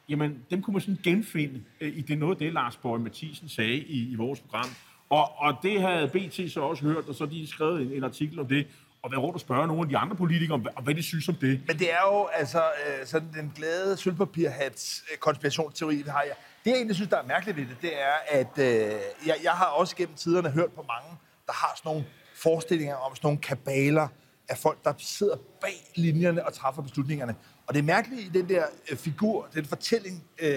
jamen, 0.09 0.37
dem 0.51 0.61
kunne 0.61 0.71
man 0.73 0.81
sådan 0.81 0.99
genfinde 1.03 1.61
øh, 1.81 1.97
i 1.97 2.01
det 2.01 2.17
noget, 2.17 2.39
det 2.39 2.53
Lars 2.53 2.75
Borg 2.77 3.01
Mathisen 3.01 3.49
sagde 3.49 3.77
i, 3.77 4.11
i 4.11 4.15
vores 4.15 4.39
program. 4.39 4.69
Og, 5.09 5.37
og 5.39 5.55
det 5.63 5.81
havde 5.81 6.07
BT 6.07 6.51
så 6.51 6.59
også 6.61 6.83
hørt, 6.83 7.05
og 7.09 7.15
så 7.15 7.25
de 7.25 7.47
skrevet 7.47 7.81
en, 7.81 7.91
en 7.91 8.03
artikel 8.03 8.39
om 8.39 8.47
det, 8.47 8.67
og 9.01 9.11
været 9.11 9.23
rundt 9.23 9.33
og 9.35 9.39
spørge 9.41 9.67
nogle 9.67 9.81
af 9.83 9.89
de 9.89 9.97
andre 9.97 10.15
politikere, 10.15 10.53
om, 10.53 10.61
hvad- 10.61 10.71
om 10.75 10.83
hvad 10.83 10.95
de 10.95 11.03
synes 11.03 11.29
om 11.29 11.35
det. 11.35 11.61
Men 11.67 11.79
det 11.79 11.91
er 11.93 11.97
jo 12.13 12.27
altså 12.33 12.57
øh, 12.59 13.05
sådan 13.05 13.27
den 13.33 13.51
glade 13.55 13.97
sølvpapirhats 13.97 15.03
øh, 15.11 15.17
konspirationsteori, 15.17 15.95
vi 15.95 16.09
har 16.09 16.23
ja 16.27 16.33
det, 16.63 16.69
jeg 16.69 16.75
egentlig 16.75 16.95
synes, 16.95 17.09
der 17.09 17.17
er 17.17 17.25
mærkeligt 17.27 17.57
ved 17.57 17.65
det, 17.65 17.77
det 17.81 18.01
er, 18.01 18.39
at 18.39 18.57
øh, 18.57 18.99
jeg, 19.25 19.35
jeg 19.43 19.51
har 19.51 19.65
også 19.65 19.95
gennem 19.95 20.15
tiderne 20.15 20.49
hørt 20.49 20.71
på 20.71 20.81
mange, 20.81 21.17
der 21.47 21.53
har 21.53 21.73
sådan 21.77 21.89
nogle 21.89 22.05
forestillinger 22.35 22.95
om 22.95 23.15
sådan 23.15 23.27
nogle 23.27 23.41
kabaler 23.41 24.07
af 24.49 24.57
folk, 24.57 24.83
der 24.83 24.93
sidder 24.97 25.35
bag 25.61 25.91
linjerne 25.95 26.45
og 26.45 26.53
træffer 26.53 26.81
beslutningerne. 26.81 27.35
Og 27.67 27.73
det 27.73 27.83
mærkelige 27.83 28.21
i 28.21 28.29
den 28.29 28.49
der 28.49 28.65
øh, 28.91 28.97
figur, 28.97 29.47
den 29.53 29.65
fortælling, 29.65 30.23
øh, 30.39 30.51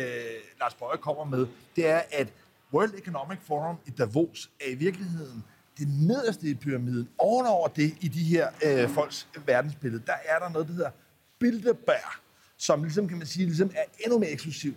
Lars 0.61 0.75
Bøje 0.75 0.97
kommer 0.97 1.25
med, 1.25 1.47
det 1.77 1.87
er, 1.87 2.03
at 2.13 2.29
World 2.73 2.95
Economic 2.95 3.39
Forum 3.47 3.77
i 3.87 3.91
Davos 3.91 4.51
er 4.61 4.71
i 4.71 4.75
virkeligheden 4.75 5.45
det 5.79 5.89
nederste 5.89 6.47
i 6.47 6.55
pyramiden. 6.55 7.09
Ovenover 7.19 7.69
det, 7.69 7.95
i 8.01 8.09
de 8.09 8.25
her 8.25 8.49
øh, 8.65 8.89
folks 8.89 9.29
verdensbillede, 9.47 10.03
der 10.07 10.15
er 10.25 10.39
der 10.39 10.49
noget, 10.49 10.69
der 10.69 10.75
hedder 10.75 10.91
Bilderberg, 11.39 12.13
som 12.59 12.83
ligesom, 12.83 13.09
kan 13.09 13.19
man 13.19 13.27
sige, 13.27 13.47
ligesom 13.47 13.71
er 13.75 13.85
endnu 14.05 14.19
mere 14.19 14.31
eksklusivt. 14.31 14.77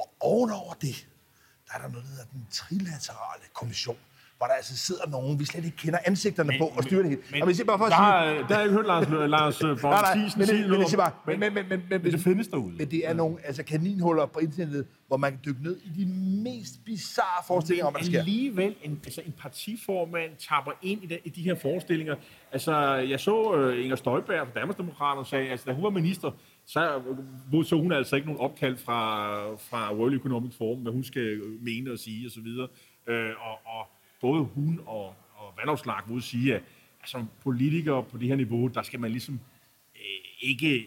Og 0.00 0.06
ovenover 0.20 0.72
det, 0.86 1.06
der 1.68 1.72
er 1.78 1.82
der 1.82 1.88
noget, 1.88 2.04
der 2.04 2.10
hedder 2.10 2.24
den 2.32 2.46
trilaterale 2.50 3.44
kommission, 3.54 3.96
hvor 4.36 4.46
der 4.46 4.54
altså 4.54 4.76
sidder 4.76 5.06
nogen, 5.06 5.38
vi 5.38 5.44
slet 5.44 5.64
ikke 5.64 5.76
kender 5.76 5.98
ansigterne 6.04 6.52
på, 6.58 6.64
og 6.76 6.82
styrer 6.84 7.02
det 7.02 7.10
hele. 7.10 7.22
Men, 7.32 7.42
og 7.42 7.48
vi 7.48 7.54
siger 7.54 7.66
bare 7.66 7.78
for 7.78 7.84
at 7.84 7.90
der, 7.92 7.96
sige, 7.96 8.38
der 8.48 8.54
har 8.54 8.54
jeg 8.54 8.64
ikke 8.64 8.74
hørt 8.76 8.86
Lars, 8.86 9.08
Lars 9.30 9.82
nej, 9.82 10.14
Thiesen 10.14 10.38
men 10.38 10.46
sige 10.46 10.58
det, 10.62 10.70
men 10.70 10.78
noget 10.80 10.94
om- 10.94 10.98
bare, 10.98 11.12
men, 11.26 11.40
men, 11.40 11.54
men, 11.54 11.68
men, 11.68 11.82
men, 11.90 12.12
det 12.12 12.20
findes 12.20 12.48
derude. 12.48 12.74
Men 12.76 12.90
det 12.90 13.08
er 13.08 13.12
nogle 13.14 13.36
altså 13.44 13.62
kaninhuller 13.62 14.26
på 14.26 14.38
internettet, 14.38 14.86
hvor 15.08 15.16
man 15.16 15.30
kan 15.32 15.40
dykke 15.44 15.62
ned 15.62 15.76
i 15.84 15.88
de 16.04 16.06
mest 16.42 16.84
bizarre 16.84 17.44
forestillinger 17.46 17.86
om, 17.86 17.92
hvad 17.92 18.00
der 18.00 18.06
sker. 18.06 18.18
alligevel 18.18 18.76
en, 18.82 19.00
altså 19.04 19.22
en 19.26 19.32
partiformand 19.32 20.30
tapper 20.48 20.72
ind 20.82 21.02
i, 21.02 21.06
de, 21.06 21.18
i 21.24 21.28
de 21.28 21.42
her 21.42 21.54
forestillinger. 21.54 22.14
Altså, 22.52 22.94
jeg 22.94 23.20
så 23.20 23.42
uh, 23.42 23.84
Inger 23.84 23.96
Støjberg 23.96 24.46
fra 24.46 24.60
Danmarksdemokraterne 24.60 25.26
sagde, 25.26 25.48
altså, 25.50 25.66
da 25.66 25.72
hun 25.72 25.84
var 25.84 25.90
minister, 25.90 26.30
så 26.72 27.02
modtog 27.52 27.80
hun 27.82 27.92
altså 27.92 28.16
ikke 28.16 28.26
nogen 28.28 28.40
opkald 28.40 28.76
fra, 28.76 29.54
fra 29.54 29.94
World 29.94 30.14
Economic 30.14 30.54
Forum, 30.58 30.78
hvad 30.78 30.92
hun 30.92 31.04
skal 31.04 31.42
mene 31.60 31.92
og 31.92 31.98
sige 31.98 32.26
osv. 32.26 32.46
Uh, 32.46 33.14
og, 33.48 33.58
og 33.64 33.86
både 34.20 34.42
hun 34.42 34.80
og, 34.86 35.06
og 35.34 35.54
Vandopslag 35.58 36.02
vil 36.08 36.22
sige, 36.22 36.54
at 36.54 36.62
som 37.04 37.28
politiker 37.42 38.00
på 38.00 38.18
det 38.18 38.28
her 38.28 38.36
niveau, 38.36 38.66
der 38.68 38.82
skal 38.82 39.00
man 39.00 39.10
ligesom 39.10 39.40
øh, 39.94 40.50
ikke 40.50 40.74
øh, 40.76 40.84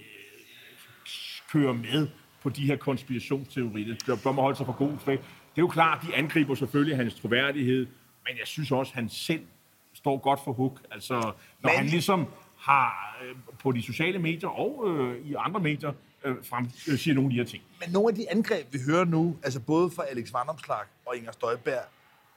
køre 1.52 1.74
med 1.74 2.08
på 2.42 2.50
de 2.50 2.66
her 2.66 2.76
konspirationsteorier. 2.76 3.96
Der 4.08 4.18
bør 4.24 4.32
man 4.32 4.42
holde 4.42 4.58
sig 4.58 4.66
for 4.66 4.74
god 4.78 4.98
for. 4.98 5.12
Det 5.12 5.20
er 5.58 5.62
jo 5.62 5.68
klart, 5.68 6.06
de 6.08 6.16
angriber 6.16 6.56
selvfølgelig 6.56 6.98
hans 6.98 7.16
troværdighed, 7.16 7.86
men 8.28 8.38
jeg 8.40 8.48
synes 8.48 8.72
også, 8.72 8.90
at 8.92 8.96
han 8.96 9.10
selv 9.10 9.46
står 9.94 10.18
godt 10.18 10.40
for 10.44 10.54
hug. 10.54 10.80
Altså, 10.92 11.14
når 11.14 11.70
Men- 11.70 11.78
han 11.78 11.86
ligesom 11.86 12.28
har 12.64 13.18
øh, 13.24 13.36
på 13.60 13.72
de 13.72 13.82
sociale 13.82 14.20
medier 14.20 14.50
og 14.50 14.84
øh, 14.88 15.26
i 15.26 15.34
andre 15.38 15.60
medier 15.60 15.94
øh, 16.24 16.36
frem, 16.50 16.66
øh, 16.88 16.98
siger 16.98 17.14
nogle 17.16 17.28
af 17.28 17.32
de 17.32 17.38
her 17.38 17.46
ting. 17.46 17.64
Men 17.80 17.90
nogle 17.94 18.10
af 18.10 18.16
de 18.16 18.32
angreb, 18.32 18.74
vi 18.74 18.80
hører 18.88 19.06
nu, 19.06 19.38
altså 19.44 19.60
både 19.60 19.92
fra 19.92 20.04
Alex 20.12 20.34
Vandomslag 20.34 20.86
og 21.06 21.18
Inger 21.18 21.32
Støjberg, 21.32 21.84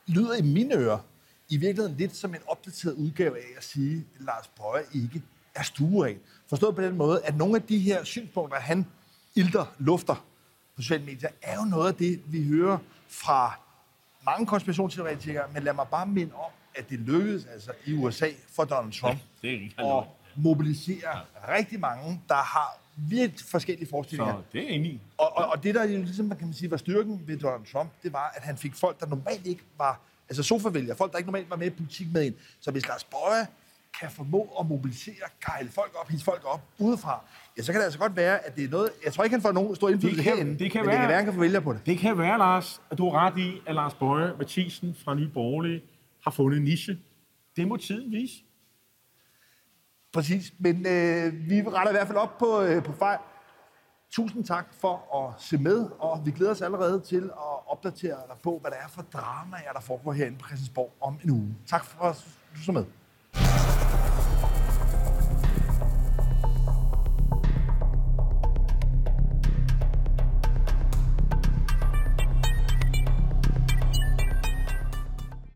lyder 0.07 0.35
i 0.35 0.43
mine 0.43 0.75
ører 0.75 0.99
i 1.49 1.57
virkeligheden 1.57 1.97
lidt 1.97 2.17
som 2.17 2.35
en 2.35 2.41
opdateret 2.47 2.95
udgave 2.95 3.39
af 3.39 3.49
at 3.57 3.65
sige, 3.65 4.07
at 4.15 4.25
Lars 4.25 4.49
Bøje 4.49 4.83
ikke 4.95 5.23
er 5.55 5.63
stueren. 5.63 6.19
Forstået 6.49 6.75
på 6.75 6.83
den 6.83 6.97
måde, 6.97 7.21
at 7.25 7.37
nogle 7.37 7.57
af 7.57 7.63
de 7.63 7.79
her 7.79 8.05
synspunkter, 8.05 8.59
han 8.59 8.87
ilter, 9.35 9.75
lufter 9.79 10.15
på 10.77 10.83
sociale 10.83 11.05
medier, 11.05 11.29
er 11.43 11.57
jo 11.57 11.65
noget 11.65 11.89
af 11.89 11.95
det, 11.95 12.23
vi 12.27 12.49
hører 12.49 12.79
fra 13.09 13.59
mange 14.25 14.47
konspirationsteoretikere, 14.47 15.45
men 15.55 15.63
lad 15.63 15.73
mig 15.73 15.87
bare 15.91 16.07
minde 16.07 16.35
om, 16.35 16.51
at 16.77 16.91
det 16.91 16.99
lykkedes 16.99 17.47
altså 17.53 17.71
i 17.87 17.93
USA 17.95 18.27
for 18.57 18.65
Donald 18.65 18.93
Trump 19.01 19.19
Det 19.43 19.71
er 19.79 19.99
at 19.99 20.05
mobilisere 20.37 21.21
rigtig 21.49 21.81
mange, 21.81 22.21
der 22.29 22.35
har 22.35 22.79
virkelig 22.97 23.47
forskellige 23.51 23.89
forestillinger. 23.91 24.35
Så 24.35 24.43
det 24.53 24.63
er 24.65 24.69
enig. 24.69 25.01
Og, 25.19 25.37
og, 25.37 25.47
og 25.47 25.63
det, 25.63 25.75
der 25.75 25.85
jo 25.85 25.99
ligesom, 26.03 26.27
man 26.27 26.39
kan 26.39 26.47
man 26.47 26.55
sige, 26.55 26.71
var 26.71 26.77
styrken 26.77 27.21
ved 27.27 27.39
Donald 27.39 27.73
Trump, 27.73 27.91
det 28.03 28.13
var, 28.13 28.33
at 28.37 28.43
han 28.43 28.57
fik 28.57 28.75
folk, 28.75 29.01
der 29.01 29.07
normalt 29.07 29.47
ikke 29.47 29.63
var, 29.79 30.01
altså 30.29 30.43
sofavælgere, 30.43 30.97
folk, 30.97 31.13
der 31.13 31.19
ikke 31.19 31.29
normalt 31.29 31.51
var 31.51 31.57
med 31.57 31.67
i 31.67 31.71
politik 31.71 32.07
med 32.13 32.27
en. 32.27 32.35
Så 32.61 32.71
hvis 32.71 32.89
Lars 32.89 33.05
Bøje 33.05 33.47
kan 34.01 34.11
formå 34.11 34.57
at 34.61 34.67
mobilisere, 34.67 35.15
gejle 35.47 35.69
folk 35.71 35.93
op, 36.01 36.09
hisse 36.09 36.25
folk 36.25 36.43
op 36.45 36.61
udefra, 36.79 37.21
ja, 37.59 37.63
så 37.63 37.73
kan 37.73 37.79
det 37.79 37.85
altså 37.85 37.99
godt 37.99 38.17
være, 38.17 38.47
at 38.47 38.57
det 38.57 38.65
er 38.65 38.69
noget, 38.69 38.91
jeg 39.05 39.13
tror 39.13 39.25
ikke, 39.25 39.35
han 39.35 39.43
får 39.43 39.53
nogen 39.53 39.77
stor 39.77 39.89
indflydelse 39.89 40.25
Det 40.25 40.33
herinde, 40.33 40.59
det 40.59 40.71
kan 40.73 40.81
men 40.81 40.85
det 40.89 40.93
være- 40.93 40.99
kan 41.01 41.09
være, 41.09 41.17
han 41.17 41.25
kan 41.25 41.35
få 41.35 41.41
vælger 41.41 41.61
på 41.61 41.73
det. 41.73 41.81
Det 41.87 41.99
kan 41.99 42.19
være, 42.19 42.39
Lars, 42.39 42.81
at 42.91 42.99
du 42.99 43.11
har 43.11 43.27
ret 43.27 43.39
i, 43.39 43.61
at 43.67 43.75
Lars 43.75 43.95
Bøje 43.95 44.33
Mathisen 44.39 44.97
fra 45.05 45.15
Nye 45.15 45.29
Borgerlige 45.29 45.83
har 46.27 46.31
fundet 46.31 46.59
en 46.59 46.65
niche. 46.65 46.99
Det 47.57 47.69
må 47.69 47.77
tiden 47.77 48.13
vise. 48.13 48.35
Præcis, 50.13 50.53
men 50.59 50.77
øh, 50.77 51.49
vi 51.51 51.63
retter 51.63 51.89
i 51.89 51.93
hvert 51.93 52.07
fald 52.07 52.19
op 52.19 52.39
på, 52.39 52.61
øh, 52.61 52.83
på 52.83 52.93
fejl. 52.93 53.19
Tusind 54.11 54.45
tak 54.45 54.75
for 54.75 54.95
at 55.19 55.43
se 55.43 55.59
med, 55.59 55.89
og 55.99 56.23
vi 56.27 56.31
glæder 56.31 56.53
os 56.53 56.63
allerede 56.63 57.01
til 57.01 57.25
at 57.25 57.67
opdatere 57.67 58.17
dig 58.29 58.37
på, 58.43 58.59
hvad 58.61 58.71
der 58.71 58.77
er 58.77 58.89
for 58.89 59.03
dramaer, 59.03 59.73
der 59.73 59.81
foregår 59.81 60.13
herinde 60.13 60.39
på 60.39 60.47
Christiansborg 60.47 60.93
om 61.01 61.19
en 61.25 61.31
uge. 61.31 61.57
Tak 61.67 61.85
for 61.85 62.05
at 62.05 62.27
du 62.55 62.61
så 62.61 62.73
med. 62.73 62.85